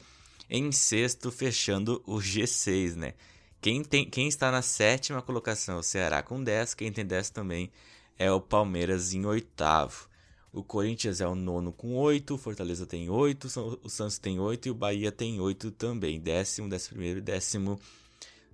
em 0.48 0.70
sexto, 0.70 1.32
fechando 1.32 2.02
o 2.06 2.16
G6, 2.16 2.94
né? 2.94 3.14
Quem, 3.60 3.82
tem, 3.82 4.08
quem 4.08 4.28
está 4.28 4.50
na 4.50 4.60
sétima 4.60 5.22
colocação 5.22 5.76
é 5.76 5.78
o 5.78 5.82
Ceará 5.82 6.22
com 6.22 6.42
10, 6.42 6.74
quem 6.74 6.92
tem 6.92 7.04
10 7.04 7.30
também 7.30 7.72
é 8.18 8.30
o 8.30 8.40
Palmeiras 8.40 9.12
em 9.12 9.24
oitavo. 9.24 10.06
O 10.54 10.62
Corinthians 10.62 11.20
é 11.20 11.26
o 11.26 11.34
nono 11.34 11.72
com 11.72 11.96
8, 11.96 12.32
o 12.32 12.38
Fortaleza 12.38 12.86
tem 12.86 13.10
8, 13.10 13.48
o 13.82 13.88
Santos 13.90 14.18
tem 14.18 14.38
8 14.38 14.68
e 14.68 14.70
o 14.70 14.74
Bahia 14.74 15.10
tem 15.10 15.40
8 15.40 15.72
também. 15.72 16.20
Décimo, 16.20 16.68
décimo 16.68 16.94
primeiro 16.94 17.18
e 17.18 17.22
décimo 17.22 17.80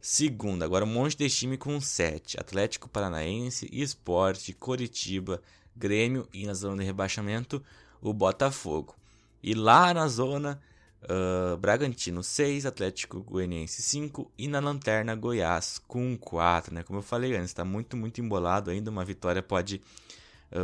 segundo. 0.00 0.62
Agora 0.62 0.86
um 0.86 0.88
monte 0.88 1.14
de 1.14 1.28
time 1.28 1.58
com 1.58 1.78
7. 1.78 2.40
Atlético 2.40 2.88
Paranaense, 2.88 3.68
Esporte, 3.70 4.54
Coritiba, 4.54 5.42
Grêmio 5.76 6.26
e 6.32 6.46
na 6.46 6.54
zona 6.54 6.78
de 6.78 6.84
rebaixamento 6.84 7.62
o 8.00 8.14
Botafogo. 8.14 8.96
E 9.42 9.52
lá 9.52 9.92
na 9.92 10.08
zona, 10.08 10.58
uh, 11.02 11.54
Bragantino 11.58 12.22
6, 12.22 12.64
Atlético 12.64 13.20
Goianiense 13.22 13.82
5 13.82 14.32
e 14.38 14.48
na 14.48 14.58
lanterna 14.58 15.14
Goiás 15.14 15.78
com 15.86 16.16
4. 16.16 16.74
Né? 16.74 16.82
Como 16.82 17.00
eu 17.00 17.02
falei 17.02 17.36
antes, 17.36 17.50
está 17.50 17.62
muito, 17.62 17.94
muito 17.94 18.22
embolado 18.22 18.70
ainda. 18.70 18.90
Uma 18.90 19.04
vitória 19.04 19.42
pode 19.42 19.82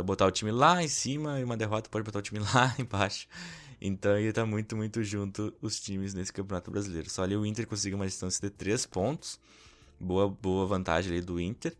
botar 0.05 0.25
o 0.25 0.31
time 0.31 0.51
lá 0.51 0.83
em 0.83 0.87
cima 0.87 1.39
e 1.39 1.43
uma 1.43 1.57
derrota 1.57 1.89
pode 1.89 2.03
botar 2.03 2.19
o 2.19 2.21
time 2.21 2.39
lá 2.53 2.75
embaixo. 2.77 3.27
Então 3.79 4.13
aí 4.13 4.31
tá 4.33 4.45
muito, 4.45 4.75
muito 4.75 5.03
junto 5.03 5.53
os 5.61 5.79
times 5.79 6.13
nesse 6.13 6.33
Campeonato 6.33 6.71
Brasileiro. 6.71 7.09
Só 7.09 7.23
ali 7.23 7.35
o 7.35 7.45
Inter 7.45 7.67
conseguiu 7.67 7.97
uma 7.97 8.05
distância 8.05 8.41
de 8.41 8.55
3 8.55 8.85
pontos. 8.85 9.39
Boa, 9.99 10.29
boa 10.29 10.65
vantagem 10.65 11.11
ali 11.11 11.21
do 11.21 11.39
Inter. 11.39 11.75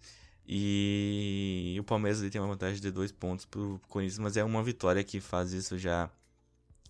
E 0.47 1.75
o 1.79 1.83
Palmeiras 1.83 2.21
ali 2.21 2.29
tem 2.29 2.39
uma 2.39 2.47
vantagem 2.47 2.81
de 2.81 2.91
2 2.91 3.11
pontos 3.11 3.45
pro 3.45 3.81
Corinthians, 3.89 4.19
mas 4.19 4.37
é 4.37 4.43
uma 4.43 4.63
vitória 4.63 5.03
que 5.03 5.19
faz 5.19 5.51
isso 5.51 5.77
já 5.77 6.09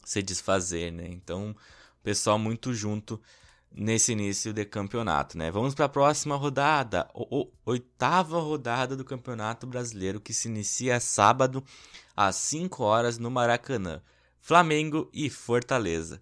se 0.04 0.22
desfazer, 0.22 0.92
né? 0.92 1.08
Então, 1.10 1.56
pessoal 2.08 2.40
muito 2.40 2.74
junto 2.74 3.20
nesse 3.72 4.12
início 4.12 4.54
de 4.54 4.66
campeonato, 4.66 5.38
né? 5.38 5.52
Vamos 5.52 5.76
para 5.76 5.86
a 5.86 5.90
próxima 5.90 6.36
rodada, 6.36 7.08
o, 7.14 7.48
oitava 7.66 8.40
rodada 8.40 8.96
do 8.96 9.06
Campeonato 9.06 9.68
Brasileiro 9.68 10.20
que 10.20 10.34
se 10.34 10.48
inicia 10.48 11.00
sábado 11.00 11.64
às 12.16 12.36
5 12.36 12.84
horas 12.84 13.18
no 13.18 13.30
Maracanã. 13.30 14.02
Flamengo 14.40 15.10
e 15.14 15.30
Fortaleza. 15.30 16.22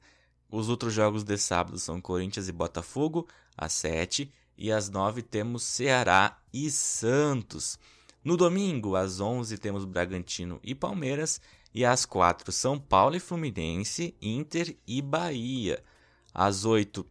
Os 0.50 0.68
outros 0.70 0.94
jogos 0.94 1.24
de 1.24 1.38
sábado 1.38 1.78
são 1.78 2.02
Corinthians 2.02 2.48
e 2.48 2.52
Botafogo 2.52 3.28
às 3.58 3.74
7 3.74 4.32
e 4.58 4.72
às 4.72 4.90
9 4.90 5.22
temos 5.22 5.64
Ceará 5.64 6.40
e 6.52 6.70
Santos. 6.72 7.78
No 8.24 8.36
domingo, 8.36 8.96
às 8.96 9.20
11 9.20 9.58
temos 9.58 9.86
Bragantino 9.86 10.60
e 10.64 10.74
Palmeiras 10.74 11.40
e 11.74 11.86
às 11.86 12.06
4 12.06 12.52
São 12.52 12.80
Paulo 12.80 13.16
e 13.16 13.20
Fluminense, 13.20 14.16
Inter 14.22 14.76
e 14.88 15.02
Bahia. 15.02 15.84
Às 16.34 16.66
8 16.66 17.06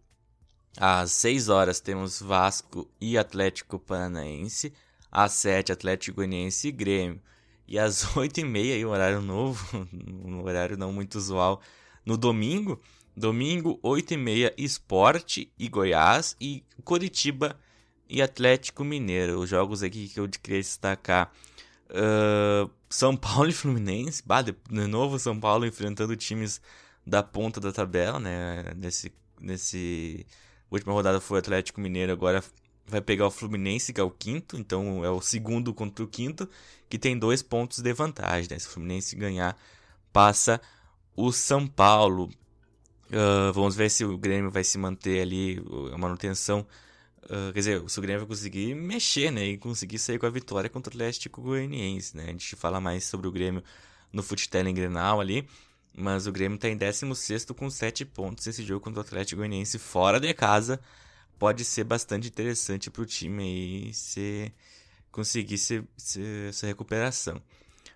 às 0.77 1.13
6 1.13 1.49
horas 1.49 1.81
temos 1.81 2.21
Vasco 2.21 2.89
e 3.01 3.17
Atlético 3.17 3.79
Paranaense. 3.79 4.73
Às 5.11 5.33
7, 5.33 5.71
Atlético 5.71 6.17
Goianiense 6.17 6.69
e 6.69 6.73
Grêmio. 6.73 7.21
E 7.67 7.79
às 7.79 8.05
8 8.17 8.41
e 8.41 8.45
meia, 8.45 8.87
um 8.87 8.91
horário 8.91 9.21
novo, 9.21 9.89
um 10.25 10.43
horário 10.43 10.77
não 10.77 10.93
muito 10.93 11.17
usual, 11.17 11.61
no 12.05 12.17
domingo. 12.17 12.81
Domingo, 13.17 13.79
8 13.83 14.15
e 14.15 14.17
meia, 14.17 14.55
Esporte 14.59 15.53
e 15.57 15.69
Goiás. 15.69 16.37
E 16.41 16.65
Curitiba 16.83 17.57
e 18.09 18.21
Atlético 18.21 18.83
Mineiro. 18.85 19.39
Os 19.39 19.49
jogos 19.49 19.83
aqui 19.83 20.09
que 20.09 20.19
eu 20.19 20.29
queria 20.29 20.61
destacar. 20.61 21.33
Uh, 21.91 22.69
São 22.91 23.17
Paulo 23.17 23.49
e 23.51 23.53
Fluminense. 23.53 24.23
Bah, 24.27 24.43
de 24.43 24.55
novo 24.89 25.19
São 25.19 25.39
Paulo 25.39 25.65
enfrentando 25.65 26.17
times 26.17 26.61
da 27.07 27.23
ponta 27.23 27.61
da 27.61 27.71
tabela, 27.71 28.19
né? 28.19 28.65
Nesse, 28.77 29.13
nesse 29.41 30.27
última 30.75 30.93
rodada 30.93 31.21
foi 31.21 31.39
o 31.39 31.41
Atlético 31.41 31.81
Mineiro, 31.81 32.13
agora 32.13 32.43
vai 32.87 33.01
pegar 33.01 33.27
o 33.27 33.31
Fluminense, 33.31 33.93
que 33.93 34.01
é 34.01 34.05
o 34.05 34.11
quinto, 34.11 34.57
então 34.57 35.05
é 35.05 35.11
o 35.11 35.21
segundo 35.21 35.73
contra 35.73 36.05
o 36.05 36.09
quinto, 36.09 36.49
que 36.89 36.99
tem 36.99 37.19
dois 37.19 37.43
pontos 37.43 37.81
de 37.81 37.93
vantagem. 37.93 38.49
Né? 38.51 38.59
Se 38.59 38.67
o 38.67 38.71
Fluminense 38.71 39.17
ganhar, 39.17 39.57
passa 40.13 40.61
o 41.17 41.33
São 41.33 41.67
Paulo. 41.67 42.31
Uh, 43.07 43.53
vamos 43.53 43.75
ver 43.75 43.91
se 43.91 44.05
o 44.05 44.19
Grêmio 44.19 44.51
vai 44.51 44.65
se 44.65 44.77
manter 44.77 45.21
ali, 45.21 45.63
a 45.93 45.99
manutenção. 45.99 46.67
Uh, 47.25 47.53
quer 47.53 47.61
dizer, 47.61 47.91
se 47.91 47.99
o 47.99 48.03
Grêmio 48.03 48.21
vai 48.21 48.29
conseguir 48.29 48.75
mexer, 48.75 49.31
né? 49.31 49.45
E 49.47 49.59
conseguir 49.59 49.99
sair 49.99 50.19
com 50.19 50.27
a 50.27 50.31
vitória 50.31 50.69
contra 50.69 50.91
o 50.91 50.95
Atlético 50.95 51.41
Goianiense, 51.41 52.17
né? 52.17 52.25
A 52.25 52.31
gente 52.31 52.55
fala 52.57 52.81
mais 52.81 53.05
sobre 53.05 53.27
o 53.27 53.33
Grêmio 53.33 53.63
no 54.13 54.23
Futebol 54.23 54.67
em 54.67 54.75
Grenal 54.75 55.21
ali. 55.21 55.47
Mas 55.97 56.27
o 56.27 56.33
Grêmio 56.33 56.57
está 56.57 56.69
em 56.69 56.77
16 56.77 57.47
com 57.57 57.71
7 57.71 58.05
pontos. 58.05 58.47
Esse 58.47 58.65
jogo 58.65 58.81
contra 58.81 59.01
o 59.01 59.03
Atlético 59.05 59.39
Goianiense 59.39 59.79
fora 59.79 60.19
de 60.19 60.33
casa 60.35 60.81
pode 61.39 61.65
ser 61.65 61.85
bastante 61.85 62.29
interessante 62.29 62.91
para 62.91 63.03
o 63.03 63.07
time 63.07 63.43
aí 63.43 63.95
se 63.95 64.53
conseguir 65.13 65.59
se, 65.59 65.85
se, 65.97 66.21
essa 66.49 66.67
recuperação. 66.67 67.41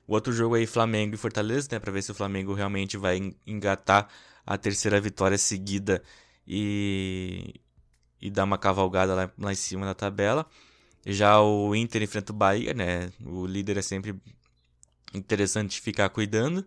O 0.07 0.15
outro 0.15 0.33
jogo 0.33 0.55
aí, 0.55 0.67
Flamengo 0.67 1.15
e 1.15 1.19
Fortaleza, 1.19 1.69
né? 1.73 1.79
Para 1.79 1.93
ver 1.93 2.03
se 2.03 2.13
o 2.13 2.15
Flamengo 2.15 2.55
realmente 2.55 2.97
vai 2.97 3.35
engatar 3.47 4.09
a 4.47 4.57
terceira 4.57 5.01
vitória 5.01 5.37
seguida 5.37 6.03
e, 6.47 7.55
e 8.21 8.31
dar 8.31 8.45
uma 8.45 8.57
cavalgada 8.59 9.15
lá, 9.15 9.31
lá 9.37 9.53
em 9.53 9.57
cima 9.57 9.85
da 9.85 9.95
tabela. 9.95 10.47
Já 11.05 11.41
o 11.41 11.75
Inter 11.75 12.03
enfrenta 12.03 12.33
o 12.33 12.37
Bahia, 12.37 12.73
né? 12.73 13.11
O 13.25 13.47
líder 13.47 13.77
é 13.79 13.83
sempre 13.83 14.15
interessante 15.13 15.81
ficar 15.81 16.09
cuidando. 16.11 16.65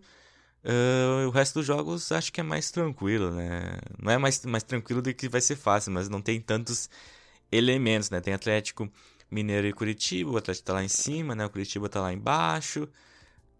Uh, 0.64 1.26
o 1.26 1.30
resto 1.30 1.54
dos 1.58 1.66
jogos 1.66 2.12
acho 2.12 2.32
que 2.32 2.40
é 2.40 2.44
mais 2.44 2.70
tranquilo, 2.70 3.32
né? 3.32 3.78
Não 4.00 4.12
é 4.12 4.18
mais, 4.18 4.44
mais 4.44 4.62
tranquilo 4.62 5.02
do 5.02 5.12
que 5.12 5.28
vai 5.28 5.40
ser 5.40 5.56
fácil, 5.56 5.90
mas 5.90 6.08
não 6.08 6.22
tem 6.22 6.40
tantos 6.40 6.88
elementos, 7.50 8.10
né? 8.10 8.20
Tem 8.20 8.32
Atlético 8.32 8.88
Mineiro 9.30 9.66
e 9.66 9.72
Curitiba, 9.72 10.30
o 10.30 10.36
Atlético 10.36 10.66
tá 10.66 10.74
lá 10.74 10.84
em 10.84 10.88
cima, 10.88 11.34
né? 11.34 11.44
O 11.44 11.50
Curitiba 11.50 11.88
tá 11.88 12.00
lá 12.00 12.12
embaixo. 12.12 12.88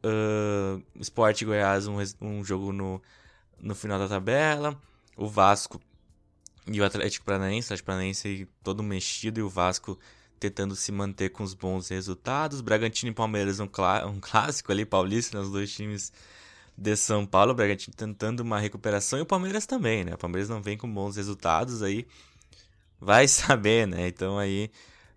Uh, 0.05 0.83
Sport 1.01 1.43
Goiás, 1.45 1.87
um, 1.87 1.97
um 2.21 2.45
jogo 2.45 2.73
no, 2.73 3.03
no 3.59 3.75
final 3.75 3.99
da 3.99 4.09
tabela. 4.09 4.81
O 5.17 5.29
Vasco 5.29 5.81
e 6.67 6.81
o 6.81 6.85
Atlético 6.85 7.25
Paranaense, 7.25 7.67
o 7.67 7.69
Atlético 7.69 7.87
Paranaense 7.87 8.49
todo 8.62 8.83
mexido 8.83 9.41
e 9.41 9.43
o 9.43 9.49
Vasco 9.49 9.99
tentando 10.38 10.75
se 10.77 10.93
manter 10.93 11.31
com 11.31 11.43
os 11.43 11.55
bons 11.55 11.88
resultados. 11.88 12.61
Bragantino 12.61 13.11
e 13.11 13.15
Palmeiras, 13.15 13.59
um, 13.59 13.67
clá 13.67 14.07
um 14.07 14.19
clássico 14.21 14.71
ali, 14.71 14.85
paulista, 14.85 15.37
né? 15.37 15.45
Os 15.45 15.51
dois 15.51 15.73
times 15.73 16.12
de 16.76 16.96
São 16.96 17.26
Paulo, 17.26 17.52
o 17.52 17.54
Bragantino 17.54 17.94
tentando 17.94 18.40
uma 18.40 18.58
recuperação 18.58 19.18
e 19.18 19.22
o 19.22 19.26
Palmeiras 19.26 19.66
também, 19.66 20.04
né? 20.04 20.14
O 20.14 20.18
Palmeiras 20.18 20.48
não 20.48 20.62
vem 20.62 20.76
com 20.76 20.92
bons 20.92 21.16
resultados 21.16 21.82
aí, 21.82 22.06
vai 23.00 23.26
saber, 23.28 23.87
né? 23.87 24.08
Então 24.08 24.38
aí 24.38 24.70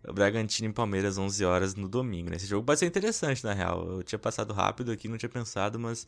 o 0.07 0.13
Bragantino 0.13 0.69
e 0.69 0.73
Palmeiras 0.73 1.17
11 1.17 1.43
horas 1.45 1.75
no 1.75 1.87
domingo, 1.87 2.29
né? 2.29 2.35
Esse 2.35 2.45
jogo 2.45 2.65
vai 2.65 2.77
ser 2.77 2.85
interessante 2.85 3.43
na 3.43 3.53
real. 3.53 3.87
Eu 3.89 4.03
tinha 4.03 4.19
passado 4.19 4.53
rápido 4.53 4.91
aqui, 4.91 5.07
não 5.07 5.17
tinha 5.17 5.29
pensado, 5.29 5.79
mas 5.79 6.07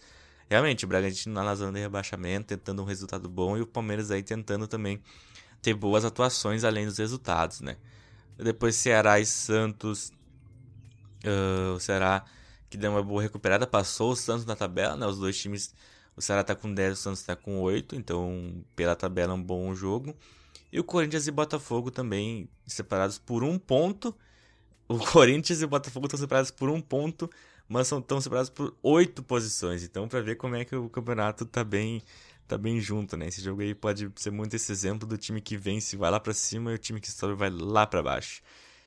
realmente 0.49 0.85
o 0.85 0.87
Bragantino 0.87 1.33
na 1.33 1.55
zona 1.55 1.73
de 1.73 1.79
rebaixamento, 1.79 2.47
tentando 2.47 2.81
um 2.81 2.85
resultado 2.85 3.27
bom 3.27 3.57
e 3.57 3.61
o 3.61 3.67
Palmeiras 3.67 4.11
aí 4.11 4.21
tentando 4.21 4.67
também 4.67 5.01
ter 5.61 5.73
boas 5.73 6.05
atuações 6.05 6.63
além 6.63 6.85
dos 6.85 6.97
resultados, 6.97 7.61
né? 7.61 7.77
Depois 8.37 8.75
Ceará 8.75 9.19
e 9.19 9.25
Santos, 9.25 10.11
uh, 11.25 11.73
o 11.73 11.79
Ceará 11.79 12.23
que 12.69 12.77
deu 12.77 12.91
uma 12.91 13.03
boa 13.03 13.21
recuperada, 13.21 13.65
passou 13.65 14.11
o 14.11 14.15
Santos 14.15 14.45
na 14.45 14.55
tabela, 14.55 14.95
né? 14.95 15.05
Os 15.05 15.17
dois 15.17 15.37
times, 15.37 15.73
o 16.15 16.21
Ceará 16.21 16.43
tá 16.43 16.55
com 16.55 16.73
10, 16.73 16.93
o 16.93 16.95
Santos 16.95 17.21
tá 17.23 17.35
com 17.35 17.59
8, 17.61 17.95
então 17.95 18.63
pela 18.75 18.95
tabela 18.95 19.33
é 19.33 19.35
um 19.35 19.41
bom 19.41 19.73
jogo. 19.73 20.15
E 20.71 20.79
o 20.79 20.83
Corinthians 20.83 21.27
e 21.27 21.31
Botafogo 21.31 21.89
também 21.91 22.49
separados 22.65 23.17
por 23.17 23.43
um 23.43 23.57
ponto. 23.57 24.15
O 24.87 24.97
Corinthians 25.11 25.61
e 25.61 25.65
o 25.65 25.67
Botafogo 25.67 26.07
estão 26.07 26.19
separados 26.19 26.51
por 26.51 26.69
um 26.69 26.81
ponto, 26.81 27.29
mas 27.67 27.87
são 27.87 28.01
tão 28.01 28.19
separados 28.19 28.49
por 28.49 28.75
oito 28.83 29.23
posições. 29.23 29.83
Então, 29.83 30.07
para 30.07 30.21
ver 30.21 30.35
como 30.35 30.55
é 30.55 30.65
que 30.65 30.75
o 30.75 30.89
campeonato 30.89 31.45
tá 31.45 31.63
bem, 31.63 32.01
tá 32.47 32.57
bem 32.57 32.79
junto, 32.81 33.15
né? 33.15 33.27
Esse 33.27 33.41
jogo 33.41 33.61
aí 33.61 33.73
pode 33.73 34.11
ser 34.15 34.31
muito 34.31 34.55
esse 34.55 34.71
exemplo 34.71 35.07
do 35.07 35.17
time 35.17 35.41
que 35.41 35.57
vence 35.57 35.95
vai 35.95 36.11
lá 36.11 36.19
para 36.19 36.33
cima 36.33 36.71
e 36.71 36.75
o 36.75 36.77
time 36.77 36.99
que 36.99 37.11
sobe 37.11 37.33
vai 37.33 37.49
lá 37.49 37.87
para 37.87 38.03
baixo. 38.03 38.41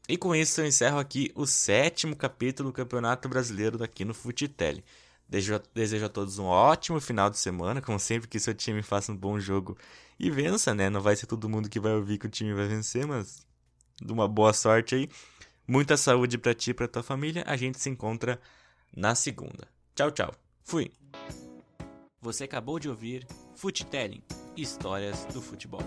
E 0.08 0.16
com 0.16 0.34
isso 0.34 0.60
eu 0.60 0.66
encerro 0.66 0.98
aqui 0.98 1.30
o 1.34 1.46
sétimo 1.46 2.16
capítulo 2.16 2.70
do 2.70 2.72
Campeonato 2.72 3.28
Brasileiro 3.28 3.78
daqui 3.78 4.04
no 4.04 4.14
Futitele. 4.14 4.84
Desejo, 5.28 6.04
a 6.04 6.08
todos 6.08 6.38
um 6.38 6.46
ótimo 6.46 7.00
final 7.00 7.30
de 7.30 7.38
semana, 7.38 7.80
como 7.80 8.00
sempre 8.00 8.28
que 8.28 8.40
seu 8.40 8.52
time 8.52 8.82
faça 8.82 9.12
um 9.12 9.16
bom 9.16 9.38
jogo 9.38 9.78
e 10.18 10.28
vença, 10.28 10.74
né? 10.74 10.90
Não 10.90 11.00
vai 11.00 11.14
ser 11.14 11.26
todo 11.26 11.48
mundo 11.48 11.68
que 11.68 11.78
vai 11.78 11.94
ouvir 11.94 12.18
que 12.18 12.26
o 12.26 12.30
time 12.30 12.52
vai 12.52 12.66
vencer, 12.66 13.06
mas 13.06 13.46
uma 14.08 14.26
boa 14.26 14.52
sorte 14.52 14.96
aí. 14.96 15.08
Muita 15.68 15.96
saúde 15.96 16.36
para 16.36 16.52
ti 16.52 16.70
e 16.70 16.74
para 16.74 16.88
tua 16.88 17.02
família. 17.04 17.44
A 17.46 17.56
gente 17.56 17.78
se 17.78 17.88
encontra 17.88 18.40
na 18.96 19.14
segunda. 19.14 19.68
Tchau, 19.94 20.10
tchau. 20.10 20.34
Fui. 20.64 20.90
Você 22.20 22.44
acabou 22.44 22.80
de 22.80 22.88
ouvir 22.88 23.24
Futelling, 23.54 24.22
Histórias 24.56 25.24
do 25.26 25.40
Futebol. 25.40 25.82